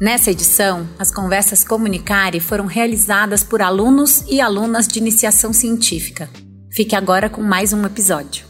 Nessa 0.00 0.32
edição, 0.32 0.88
as 0.98 1.14
conversas 1.14 1.62
Comunicare 1.62 2.40
foram 2.40 2.66
realizadas 2.66 3.44
por 3.44 3.62
alunos 3.62 4.24
e 4.28 4.40
alunas 4.40 4.88
de 4.88 4.98
iniciação 4.98 5.52
científica. 5.52 6.28
Fique 6.72 6.96
agora 6.96 7.30
com 7.30 7.40
mais 7.40 7.72
um 7.72 7.86
episódio. 7.86 8.44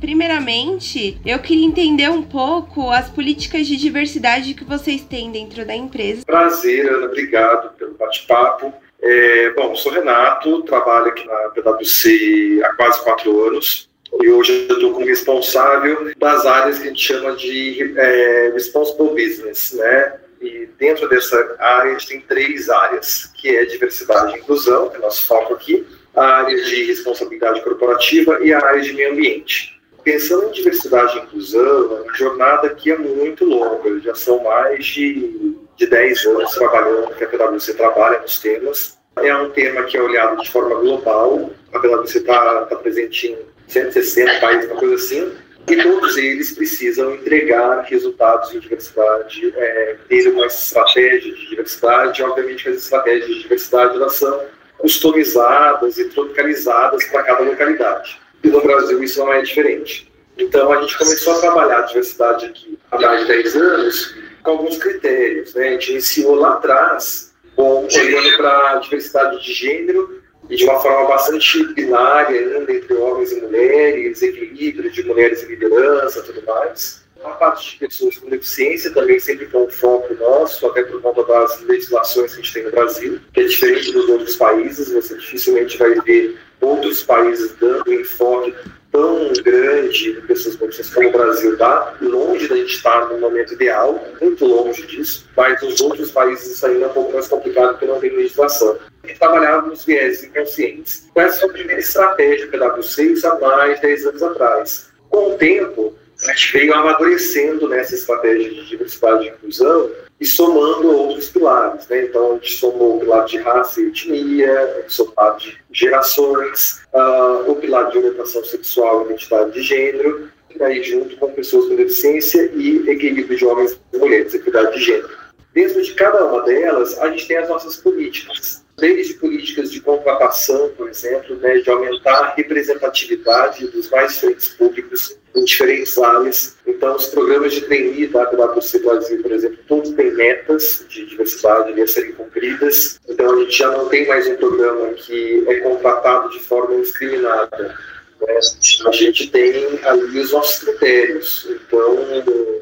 Primeiramente, 0.00 1.20
eu 1.26 1.38
queria 1.40 1.66
entender 1.66 2.10
um 2.10 2.22
pouco 2.22 2.90
as 2.90 3.08
políticas 3.10 3.66
de 3.66 3.76
diversidade 3.76 4.54
que 4.54 4.64
vocês 4.64 5.02
têm 5.02 5.30
dentro 5.30 5.66
da 5.66 5.74
empresa. 5.74 6.24
Prazer, 6.24 6.90
Ana, 6.90 7.06
obrigado 7.06 7.76
pelo 7.76 7.94
bate-papo. 7.94 8.72
É, 9.02 9.50
bom, 9.50 9.74
sou 9.74 9.92
Renato, 9.92 10.62
trabalho 10.62 11.08
aqui 11.08 11.26
na 11.26 11.50
PwC 11.50 12.62
há 12.64 12.74
quase 12.74 13.04
quatro 13.04 13.46
anos 13.46 13.90
e 14.22 14.28
hoje 14.30 14.66
eu 14.68 14.76
estou 14.76 14.92
como 14.94 15.04
responsável 15.04 16.10
das 16.18 16.46
áreas 16.46 16.78
que 16.78 16.84
a 16.84 16.88
gente 16.88 17.02
chama 17.02 17.36
de 17.36 17.94
é, 17.98 18.50
Responsible 18.54 19.10
Business, 19.10 19.72
né? 19.74 20.14
E 20.46 20.66
dentro 20.78 21.08
dessa 21.08 21.56
área 21.58 21.90
a 21.90 21.98
gente 21.98 22.06
tem 22.06 22.20
três 22.20 22.70
áreas, 22.70 23.30
que 23.34 23.56
é 23.56 23.64
diversidade 23.64 24.36
e 24.36 24.38
inclusão, 24.38 24.88
que 24.88 24.96
é 24.96 25.00
nosso 25.00 25.26
foco 25.26 25.54
aqui, 25.54 25.84
a 26.14 26.24
área 26.24 26.64
de 26.64 26.84
responsabilidade 26.84 27.62
corporativa 27.62 28.38
e 28.42 28.52
a 28.52 28.64
área 28.64 28.80
de 28.80 28.92
meio 28.92 29.12
ambiente. 29.12 29.80
Pensando 30.04 30.46
em 30.46 30.52
diversidade 30.52 31.18
e 31.18 31.22
inclusão, 31.22 32.04
a 32.08 32.16
jornada 32.16 32.68
aqui 32.68 32.92
é 32.92 32.96
muito 32.96 33.44
longa, 33.44 34.00
já 34.00 34.14
são 34.14 34.40
mais 34.44 34.86
de, 34.86 35.56
de 35.76 35.86
10 35.86 36.26
anos 36.26 36.54
trabalhando, 36.54 37.14
que 37.16 37.24
a 37.24 37.28
PwC 37.28 37.74
trabalha 37.74 38.20
nos 38.20 38.38
temas. 38.38 38.96
É 39.16 39.36
um 39.36 39.50
tema 39.50 39.82
que 39.82 39.96
é 39.96 40.02
olhado 40.02 40.40
de 40.40 40.50
forma 40.50 40.76
global, 40.76 41.50
a 41.72 41.78
PwC 41.80 42.18
está 42.18 42.66
tá 42.66 42.76
presente 42.76 43.32
em 43.32 43.38
160 43.66 44.40
países, 44.40 44.70
uma 44.70 44.78
coisa 44.78 44.94
assim, 44.94 45.32
e 45.68 45.82
todos 45.82 46.16
eles 46.16 46.52
precisam 46.52 47.14
entregar 47.14 47.80
resultados 47.82 48.50
de 48.50 48.60
diversidade, 48.60 49.52
é, 49.56 49.96
ter 50.08 50.28
uma 50.28 50.46
estratégia 50.46 51.34
de 51.34 51.48
diversidade, 51.48 52.22
obviamente 52.22 52.62
que 52.62 52.68
as 52.70 52.76
estratégias 52.76 53.26
de 53.26 53.42
diversidade 53.42 53.96
elas 53.96 54.14
são 54.14 54.44
customizadas 54.78 55.98
e 55.98 56.08
tropicalizadas 56.10 57.04
para 57.06 57.22
cada 57.24 57.42
localidade. 57.42 58.20
E 58.44 58.48
no 58.48 58.60
Brasil 58.60 59.02
isso 59.02 59.18
não 59.18 59.32
é 59.32 59.42
diferente. 59.42 60.12
Então 60.38 60.72
a 60.72 60.80
gente 60.82 60.96
começou 60.98 61.36
a 61.36 61.40
trabalhar 61.40 61.78
a 61.78 61.82
diversidade 61.82 62.46
aqui 62.46 62.78
há 62.90 62.98
mais 63.00 63.22
de 63.22 63.26
10 63.28 63.56
anos 63.56 64.14
com 64.42 64.50
alguns 64.52 64.76
critérios. 64.78 65.54
Né? 65.54 65.68
A 65.68 65.72
gente 65.72 65.92
iniciou 65.92 66.36
lá 66.36 66.54
atrás, 66.54 67.34
olhando 67.56 68.36
para 68.36 68.72
a 68.72 68.76
diversidade 68.76 69.42
de 69.42 69.52
gênero 69.52 70.15
e 70.48 70.56
de 70.56 70.64
uma 70.64 70.80
forma 70.80 71.08
bastante 71.08 71.64
binária 71.74 72.38
ainda 72.38 72.72
entre 72.72 72.94
homens 72.94 73.32
e 73.32 73.40
mulheres, 73.40 74.22
equilíbrio 74.22 74.90
de 74.90 75.02
mulheres 75.04 75.42
em 75.42 75.48
liderança 75.48 76.22
tudo 76.22 76.42
mais. 76.46 77.04
A 77.24 77.30
parte 77.30 77.72
de 77.72 77.78
pessoas 77.78 78.18
com 78.18 78.28
deficiência 78.28 78.92
também 78.92 79.18
sempre 79.18 79.46
foi 79.46 79.62
um 79.62 79.70
foco 79.70 80.14
nosso, 80.14 80.64
até 80.66 80.82
por 80.84 81.00
conta 81.00 81.24
das 81.24 81.60
legislações 81.62 82.32
que 82.32 82.40
a 82.40 82.42
gente 82.42 82.54
tem 82.54 82.64
no 82.64 82.70
Brasil, 82.70 83.20
que 83.32 83.40
é 83.40 83.44
diferente 83.44 83.92
dos 83.92 84.08
outros 84.08 84.36
países, 84.36 84.92
você 84.92 85.16
dificilmente 85.16 85.76
vai 85.76 85.94
ver 86.02 86.38
outros 86.60 87.02
países 87.02 87.54
dando 87.58 87.92
enfoque 87.92 88.54
tão 88.92 89.32
grande 89.42 90.14
de 90.14 90.20
pessoas 90.22 90.56
com 90.56 90.66
deficiência 90.66 90.94
como 90.94 91.08
o 91.08 91.12
Brasil 91.12 91.56
dá, 91.56 91.94
longe 92.00 92.48
da 92.48 92.56
gente 92.56 92.76
estar 92.76 93.08
no 93.08 93.18
momento 93.18 93.54
ideal, 93.54 94.02
muito 94.20 94.46
longe 94.46 94.86
disso, 94.86 95.28
mas 95.36 95.60
nos 95.62 95.80
outros 95.80 96.10
países 96.10 96.52
isso 96.52 96.66
ainda 96.66 96.86
é 96.86 96.88
um 96.88 96.92
pouco 96.92 97.12
mais 97.12 97.28
complicado 97.28 97.72
porque 97.72 97.86
não 97.86 98.00
tem 98.00 98.14
legislação. 98.14 98.78
E 99.06 99.14
trabalhar 99.14 99.62
nos 99.62 99.84
viés 99.84 100.24
inconscientes. 100.24 101.08
Essa 101.14 101.40
foi 101.40 101.50
a 101.50 101.52
primeira 101.52 101.80
estratégia 101.80 102.48
PwC 102.48 103.14
há 103.24 103.34
mais 103.38 103.76
de 103.76 103.82
10 103.82 104.06
anos 104.06 104.22
atrás. 104.22 104.88
Com 105.08 105.30
o 105.30 105.34
tempo, 105.38 105.94
a 106.24 106.32
gente 106.32 106.52
veio 106.52 106.74
amadurecendo 106.74 107.68
nessa 107.68 107.94
estratégia 107.94 108.50
de 108.50 108.66
diversidade 108.66 109.26
e 109.26 109.28
inclusão 109.28 109.90
e 110.18 110.24
somando 110.24 110.90
outros 110.90 111.28
pilares. 111.28 111.86
Né? 111.88 112.04
Então, 112.04 112.32
a 112.32 112.34
gente 112.34 112.54
somou 112.54 112.96
o 112.96 113.00
pilar 113.00 113.26
de 113.26 113.38
raça 113.38 113.80
e 113.80 113.88
etnia, 113.88 114.84
o 114.98 115.04
pilar 115.06 115.36
de 115.36 115.58
gerações, 115.70 116.82
uh, 116.92 117.50
o 117.50 117.56
pilar 117.56 117.90
de 117.90 117.98
orientação 117.98 118.42
sexual 118.44 119.02
e 119.02 119.04
identidade 119.06 119.52
de 119.52 119.62
gênero, 119.62 120.30
e 120.58 120.62
aí 120.62 120.82
junto 120.82 121.16
com 121.18 121.30
pessoas 121.32 121.68
com 121.68 121.76
deficiência 121.76 122.50
e 122.54 122.88
equilíbrio 122.88 123.36
de 123.36 123.44
homens 123.44 123.78
e 123.92 123.98
mulheres, 123.98 124.32
equidade 124.32 124.74
de 124.74 124.84
gênero. 124.84 125.10
Dentro 125.52 125.82
de 125.82 125.94
cada 125.94 126.24
uma 126.24 126.42
delas, 126.42 126.98
a 126.98 127.10
gente 127.10 127.28
tem 127.28 127.36
as 127.36 127.48
nossas 127.48 127.76
políticas 127.76 128.65
desde 128.78 129.14
políticas 129.14 129.70
de 129.70 129.80
contratação, 129.80 130.70
por 130.76 130.88
exemplo, 130.88 131.36
né, 131.36 131.58
de 131.58 131.70
aumentar 131.70 132.18
a 132.24 132.34
representatividade 132.34 133.66
dos 133.68 133.88
mais 133.90 134.12
diferentes 134.12 134.48
públicos 134.50 135.16
em 135.34 135.44
diferentes 135.44 135.96
áreas. 135.98 136.56
Então, 136.66 136.96
os 136.96 137.06
programas 137.06 137.54
de 137.54 137.62
trainee 137.62 138.06
da 138.06 138.26
PwC 138.26 138.78
Brasil, 138.80 139.22
por 139.22 139.32
exemplo, 139.32 139.58
todos 139.66 139.90
têm 139.90 140.12
metas 140.12 140.84
de 140.88 141.06
diversidade 141.06 141.80
a 141.80 141.86
serem 141.86 142.12
cumpridas. 142.12 142.98
Então, 143.08 143.34
a 143.34 143.38
gente 143.40 143.56
já 143.56 143.70
não 143.70 143.88
tem 143.88 144.06
mais 144.06 144.26
um 144.26 144.36
programa 144.36 144.92
que 144.94 145.44
é 145.46 145.60
contratado 145.60 146.30
de 146.30 146.40
forma 146.40 146.74
indiscriminada. 146.76 147.74
Né? 148.20 148.38
A 148.86 148.92
gente 148.92 149.30
tem 149.30 149.78
ali 149.84 150.20
os 150.20 150.32
nossos 150.32 150.64
critérios. 150.64 151.46
Então, 151.50 151.98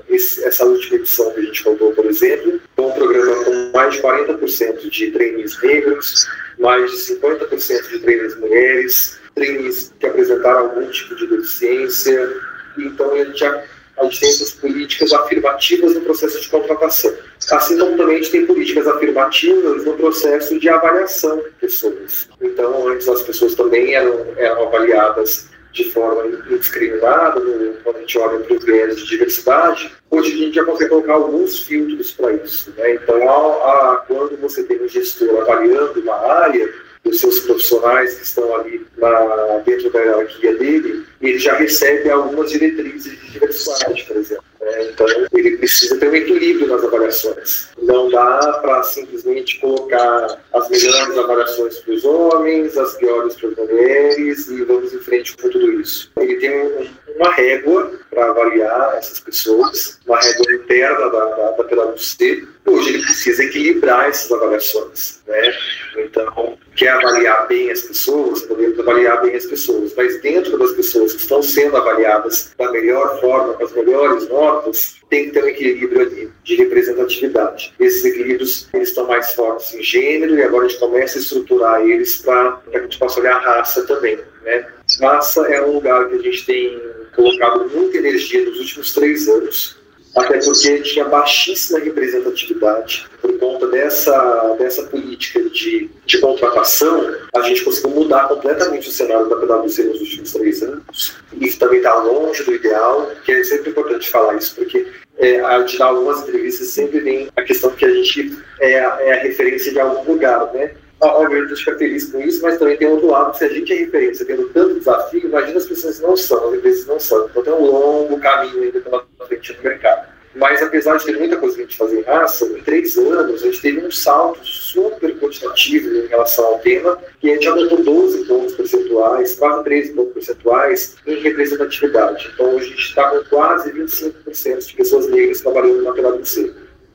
esse, 0.09 0.45
essa 0.45 0.65
última 0.65 0.97
edição 0.97 1.31
que 1.33 1.41
a 1.41 1.43
gente 1.43 1.63
contou, 1.63 1.93
por 1.93 2.07
exemplo, 2.07 2.61
foi 2.75 2.85
um 2.85 2.93
programa 2.93 3.45
com 3.45 3.64
mais 3.75 3.95
de 3.95 4.01
40% 4.01 4.89
de 4.89 5.11
trainees 5.11 5.61
negros, 5.61 6.27
mais 6.59 6.91
de 6.91 6.97
50% 7.15 7.89
de 7.89 7.99
trainees 7.99 8.37
mulheres, 8.39 9.19
trainees 9.35 9.93
que 9.99 10.07
apresentaram 10.07 10.61
algum 10.61 10.89
tipo 10.91 11.17
de 11.17 11.27
deficiência. 11.27 12.37
Então, 12.79 13.13
a 13.13 13.25
gente, 13.25 13.41
já, 13.41 13.65
a 13.99 14.05
gente 14.05 14.21
tem 14.21 14.31
essas 14.31 14.53
políticas 14.53 15.13
afirmativas 15.13 15.95
no 15.95 16.03
processo 16.03 16.41
de 16.41 16.49
contratação. 16.49 17.13
Assim 17.51 17.77
como 17.77 17.97
também 17.97 18.15
a 18.15 18.19
gente 18.19 18.31
tem 18.31 18.47
políticas 18.47 18.87
afirmativas 18.87 19.85
no 19.85 19.95
processo 19.95 20.59
de 20.59 20.69
avaliação 20.69 21.39
de 21.39 21.51
pessoas. 21.61 22.29
Então, 22.41 22.89
antes 22.89 23.09
as 23.09 23.23
pessoas 23.23 23.57
também 23.57 23.95
eram, 23.95 24.25
eram 24.37 24.69
avaliadas 24.69 25.49
de 25.75 25.91
forma 25.91 26.25
indiscriminada, 26.27 27.41
no, 27.41 27.75
quando 27.83 27.97
a 27.97 28.01
gente 28.01 28.19
olha 28.19 28.39
para 28.39 28.57
os 28.57 28.97
de 28.97 29.07
diversidade, 29.07 29.93
hoje 30.09 30.33
a 30.33 30.37
gente 30.37 30.55
já 30.55 30.65
consegue 30.65 30.91
colocar 30.91 31.15
alguns 31.15 31.63
filtros 31.63 32.13
para 32.13 32.33
isso. 32.33 32.73
Né? 32.77 32.95
Então, 32.95 33.29
a, 33.29 34.05
quando 34.07 34.41
você 34.41 34.63
tem 34.63 34.81
um 34.81 34.89
gestor 34.89 35.43
avaliando 35.43 36.01
uma 36.01 36.15
área, 36.15 36.73
os 37.05 37.21
seus 37.21 37.41
profissionais 37.41 38.15
que 38.15 38.23
estão 38.23 38.55
ali 38.55 38.87
na, 38.97 39.63
dentro 39.67 39.91
da 39.91 40.01
hierarquia 40.01 40.55
dele, 40.55 41.05
ele 41.21 41.39
já 41.39 41.55
recebe 41.55 42.09
algumas 42.09 42.51
diretrizes 42.51 43.21
de 43.21 43.33
diversidade, 43.33 44.05
por 44.05 44.17
exemplo. 44.17 44.45
Né? 44.61 44.91
Então, 44.91 45.07
ele 45.33 45.57
precisa 45.59 45.99
ter 45.99 46.09
um 46.09 46.15
equilíbrio 46.15 46.69
nas 46.69 46.85
avaliações. 46.85 47.69
Não 47.83 48.09
dá 48.11 48.61
para 48.63 48.83
simplesmente 48.85 49.14
colocar 49.61 50.39
as 50.53 50.69
melhores 50.69 51.19
avaliações 51.19 51.79
para 51.79 51.95
os 51.95 52.05
homens, 52.05 52.77
as 52.77 52.95
piores 52.97 53.35
para 53.37 53.49
as 53.51 53.57
mulheres 53.57 54.49
e 54.49 54.65
vamos 54.65 54.93
em 54.93 54.99
frente 54.99 55.37
com 55.37 55.49
tudo 55.49 55.81
isso. 55.81 56.11
Ele 56.17 56.37
tem 56.37 56.51
um, 56.51 56.87
uma 57.17 57.33
régua 57.33 57.93
para 58.11 58.31
avaliar 58.31 58.97
essas 58.97 59.21
pessoas, 59.21 59.99
uma 60.07 60.19
régua 60.19 60.55
interna 60.55 61.11
da, 61.11 61.25
da, 61.25 61.51
da 61.53 61.65
PwC. 61.65 62.47
Hoje 62.67 62.89
ele 62.91 63.03
precisa 63.03 63.45
equilibrar 63.45 64.09
essas 64.09 64.31
avaliações. 64.33 65.21
Né? 65.27 65.55
Então, 65.97 66.59
quer 66.75 66.91
avaliar 66.91 67.47
bem 67.47 67.71
as 67.71 67.83
pessoas, 67.83 68.43
podemos 68.43 68.79
avaliar 68.79 69.21
bem 69.23 69.35
as 69.35 69.45
pessoas, 69.45 69.93
mas 69.97 70.21
dentro 70.23 70.59
das 70.59 70.73
pessoas 70.73 71.13
que 71.13 71.21
estão 71.21 71.43
sendo 71.43 71.77
avaliadas 71.77 72.53
da 72.59 72.71
melhor 72.71 73.21
forma, 73.21 73.55
com 73.55 73.65
as 73.65 73.73
melhores 73.73 74.29
notas, 74.29 74.97
tem 75.11 75.27
que 75.27 75.33
ter 75.33 75.45
um 75.45 75.49
equilíbrio 75.49 76.01
ali 76.01 76.33
de 76.43 76.57
representatividade. 76.57 77.75
Esses 77.79 78.05
equilíbrios 78.05 78.69
eles 78.73 78.89
estão 78.89 79.07
mais 79.07 79.35
fortes 79.35 79.75
em 79.75 79.83
gênero 79.83 80.35
e 80.37 80.43
agora 80.43 80.67
a 80.67 80.69
gente 80.69 80.81
começa 80.81 81.19
a 81.19 81.21
estruturar 81.21 81.81
eles 81.83 82.17
para 82.19 82.61
que 82.71 82.77
a 82.77 82.83
gente 82.83 82.99
possa 82.99 83.21
olhar 83.21 83.37
a 83.37 83.41
raça 83.41 83.87
também. 83.87 84.19
Né? 84.43 84.67
Raça 85.01 85.47
é 85.49 85.63
um 85.63 85.75
lugar 85.75 86.09
que 86.09 86.17
a 86.17 86.23
gente 86.23 86.45
tem 86.45 86.94
colocado 87.15 87.69
muita 87.71 87.99
energia 87.99 88.45
nos 88.45 88.59
últimos 88.59 88.93
três 88.93 89.29
anos 89.29 89.85
até 90.15 90.39
porque 90.39 90.79
tinha 90.83 91.05
baixíssima 91.07 91.81
representatividade. 91.81 93.07
Por 93.21 93.37
conta 93.39 93.67
dessa, 93.67 94.57
dessa 94.59 94.85
política 94.85 95.43
de, 95.51 95.91
de 96.07 96.19
contratação, 96.21 97.15
a 97.35 97.43
gente 97.43 97.65
conseguiu 97.65 97.91
mudar 97.91 98.29
completamente 98.29 98.89
o 98.89 98.93
cenário 98.93 99.29
da 99.29 99.37
PwC 99.37 99.83
nos 99.85 100.01
últimos 100.01 100.33
três 100.33 100.63
anos. 100.63 101.17
E 101.33 101.53
também 101.53 101.79
está 101.79 101.95
longe 101.97 102.45
do 102.45 102.55
ideal, 102.55 103.11
que 103.25 103.33
é 103.33 103.43
sempre 103.43 103.71
importante 103.71 104.09
falar 104.09 104.37
isso, 104.37 104.55
porque 104.55 104.87
é, 105.19 105.41
a 105.41 105.61
gente 105.61 105.79
dá 105.79 105.87
algumas 105.87 106.23
entrevistas 106.23 106.69
sempre 106.69 107.01
vem 107.01 107.29
a 107.37 107.43
questão 107.43 107.71
que 107.71 107.85
a 107.85 107.91
gente 107.91 108.37
é 108.61 108.73
é 108.73 109.13
a 109.13 109.23
referência 109.23 109.73
de 109.73 109.79
algum 109.79 110.13
lugar, 110.13 110.53
né? 110.53 110.73
Obviamente, 111.05 111.47
a 111.47 111.49
gente 111.49 111.65
fica 111.65 111.79
feliz 111.79 112.05
com 112.11 112.21
isso, 112.21 112.43
mas 112.43 112.59
também 112.59 112.77
tem 112.77 112.89
outro 112.89 113.09
lado, 113.09 113.37
se 113.37 113.45
a 113.45 113.49
gente 113.49 113.73
é 113.73 113.77
referência, 113.77 114.25
tendo 114.25 114.49
tanto 114.49 114.79
desafio, 114.79 115.27
imagina 115.27 115.59
as 115.59 115.67
pessoas 115.67 116.01
não 116.01 116.17
são, 116.17 116.49
as 116.49 116.55
empresas 116.55 116.87
não 116.87 116.99
são. 116.99 117.27
Então 117.27 117.43
tem 117.43 117.53
um 117.53 117.65
longo 117.65 118.19
caminho 118.21 118.63
ainda 118.63 118.81
pela 118.81 119.05
frente 119.27 119.57
no 119.57 119.63
mercado. 119.63 120.15
Mas 120.35 120.61
apesar 120.63 120.97
de 120.97 121.05
ter 121.05 121.17
muita 121.17 121.37
coisa 121.37 121.55
que 121.55 121.63
a 121.63 121.65
gente 121.65 121.77
fazer 121.77 122.01
em 122.01 122.03
raça, 122.03 122.45
em 122.47 122.61
três 122.63 122.97
anos 122.97 123.43
a 123.43 123.47
gente 123.47 123.61
teve 123.61 123.87
um 123.87 123.91
salto 123.91 124.45
super 124.45 125.17
quantitativo 125.21 125.97
em 125.97 126.07
relação 126.09 126.45
ao 126.47 126.59
tema, 126.59 126.99
e 127.23 127.31
a 127.31 127.35
gente 127.35 127.47
aumentou 127.47 127.83
12 127.83 128.25
pontos 128.25 128.55
percentuais, 128.55 129.37
quase 129.37 129.65
13 129.65 129.93
pontos 129.93 130.13
percentuais 130.15 130.97
em 131.07 131.21
representatividade. 131.21 132.31
Então 132.35 132.55
hoje 132.55 132.67
a 132.67 132.71
gente 132.71 132.81
está 132.81 133.11
com 133.11 133.25
quase 133.25 133.73
25% 133.73 134.67
de 134.67 134.75
pessoas 134.75 135.07
negras 135.09 135.41
trabalhando 135.41 135.83
na 135.83 135.93
PwC. 135.93 136.53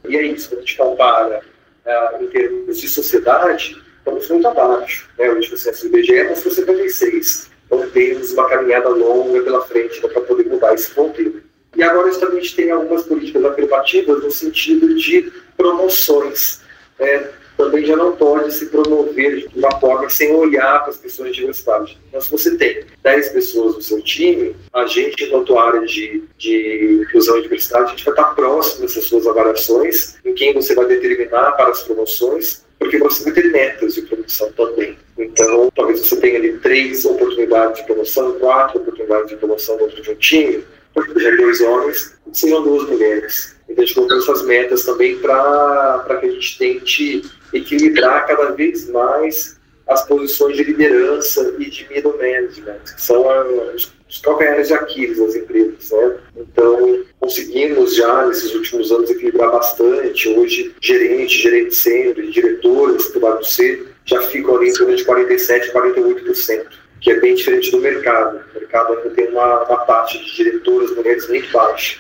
E 0.08 0.18
é 0.18 0.24
isso, 0.24 0.50
quando 0.50 0.60
a 0.60 0.62
gente 0.62 0.78
compara 0.78 1.42
uh, 1.86 2.24
em 2.24 2.28
termos 2.28 2.78
de 2.78 2.90
sociedade, 2.90 3.82
estamos 4.00 4.30
muito 4.30 4.48
abaixo. 4.48 5.10
Né? 5.18 5.30
O 5.30 5.38
índice 5.38 5.72
do 5.72 5.88
IBGE 5.88 6.16
é 6.16 6.36
76. 6.36 7.50
Então 7.66 7.88
temos 7.90 8.32
uma 8.34 8.50
caminhada 8.50 8.90
longa 8.90 9.42
pela 9.44 9.62
frente 9.66 10.02
para 10.02 10.22
poder 10.22 10.46
mudar 10.48 10.74
esse 10.74 10.90
ponteiro. 10.92 11.42
E 11.76 11.84
agora 11.84 12.10
a 12.10 12.36
gente 12.36 12.56
tem 12.56 12.72
algumas 12.72 13.04
políticas 13.04 13.46
afirmativas 13.46 14.24
no 14.24 14.32
sentido 14.32 14.96
de 14.96 15.32
promoções. 15.56 16.62
Né? 17.00 17.30
Também 17.56 17.86
já 17.86 17.96
não 17.96 18.16
pode 18.16 18.54
se 18.54 18.68
promover 18.68 19.48
de 19.50 19.60
uma 19.60 19.80
forma 19.80 20.10
sem 20.10 20.34
olhar 20.34 20.80
para 20.80 20.92
as 20.92 20.98
questões 20.98 21.32
de 21.32 21.42
diversidade. 21.42 22.00
Então, 22.08 22.22
se 22.22 22.32
você 22.32 22.56
tem 22.56 22.86
10 23.04 23.30
pessoas 23.30 23.76
no 23.76 23.82
seu 23.82 24.02
time, 24.02 24.56
a 24.74 24.88
gente, 24.88 25.26
enquanto 25.26 25.60
área 25.60 25.82
de, 25.86 26.24
de 26.38 27.02
inclusão 27.02 27.38
e 27.38 27.42
diversidade, 27.42 27.84
a 27.84 27.90
gente 27.90 28.06
vai 28.06 28.14
estar 28.14 28.34
próximo 28.34 28.84
dessas 28.84 29.04
suas 29.04 29.28
avaliações, 29.28 30.16
em 30.24 30.34
quem 30.34 30.54
você 30.54 30.74
vai 30.74 30.86
determinar 30.86 31.52
para 31.52 31.70
as 31.70 31.84
promoções, 31.84 32.64
porque 32.80 32.98
você 32.98 33.26
vai 33.26 33.34
ter 33.34 33.52
metas 33.52 33.94
de 33.96 34.02
promoção 34.04 34.52
também. 34.54 34.98
Então, 35.18 35.70
talvez 35.76 36.00
você 36.00 36.16
tenha 36.16 36.40
ali 36.40 36.58
três 36.60 37.04
oportunidades 37.06 37.82
de 37.82 37.86
promoção, 37.86 38.40
quatro 38.40 38.80
oportunidades 38.80 39.30
de 39.30 39.36
promoção 39.36 39.78
dentro 39.78 40.02
de 40.02 40.10
um 40.12 40.16
time, 40.16 40.64
porque 40.94 41.20
já 41.20 41.36
dois 41.36 41.62
homens, 41.62 42.18
seriam 42.32 42.64
duas 42.64 42.90
mulheres. 42.90 43.56
Então, 43.68 43.84
a 43.84 43.86
gente 43.86 43.96
colocou 43.96 44.18
essas 44.18 44.46
metas 44.46 44.84
também 44.86 45.20
para 45.20 46.18
que 46.20 46.26
a 46.26 46.32
gente 46.32 46.58
tente 46.58 47.22
equilibrar 47.54 48.26
cada 48.26 48.52
vez 48.52 48.90
mais 48.90 49.60
as 49.88 50.06
posições 50.06 50.56
de 50.56 50.64
liderança 50.64 51.56
e 51.60 51.70
de 51.70 51.88
middle 51.90 52.16
management, 52.18 52.80
que 52.96 53.02
são 53.02 53.26
os, 53.74 53.92
os 54.10 54.18
calcanhares 54.20 54.68
de 54.68 54.74
Aquiles 54.74 55.20
das 55.20 55.36
empresas. 55.36 55.92
Né? 55.92 56.18
Então, 56.38 57.06
conseguimos 57.20 57.96
já, 57.96 58.26
nesses 58.26 58.54
últimos 58.56 58.92
anos, 58.92 59.10
equilibrar 59.10 59.52
bastante. 59.52 60.28
Hoje, 60.30 60.76
gerente, 60.82 61.38
gerente 61.38 61.76
sênior 61.76 62.18
e 62.18 62.32
diretores 62.32 63.12
do 63.12 63.20
WC 63.20 63.86
já 64.06 64.22
ficam 64.24 64.58
ali 64.58 64.70
em 64.70 64.74
torno 64.74 64.96
de 64.96 65.06
47% 65.06 65.72
48% 65.72 66.66
que 67.02 67.12
é 67.12 67.20
bem 67.20 67.36
diferente 67.36 67.72
do 67.72 67.80
mercado. 67.80 68.42
O 68.52 68.60
mercado 68.60 68.94
ainda 68.94 69.10
tem 69.12 69.30
uma, 69.30 69.64
uma 69.64 70.04
de 70.06 70.36
diretoras 70.36 70.92
mulheres 70.96 71.28
muito 71.28 71.52
baixa. 71.52 71.98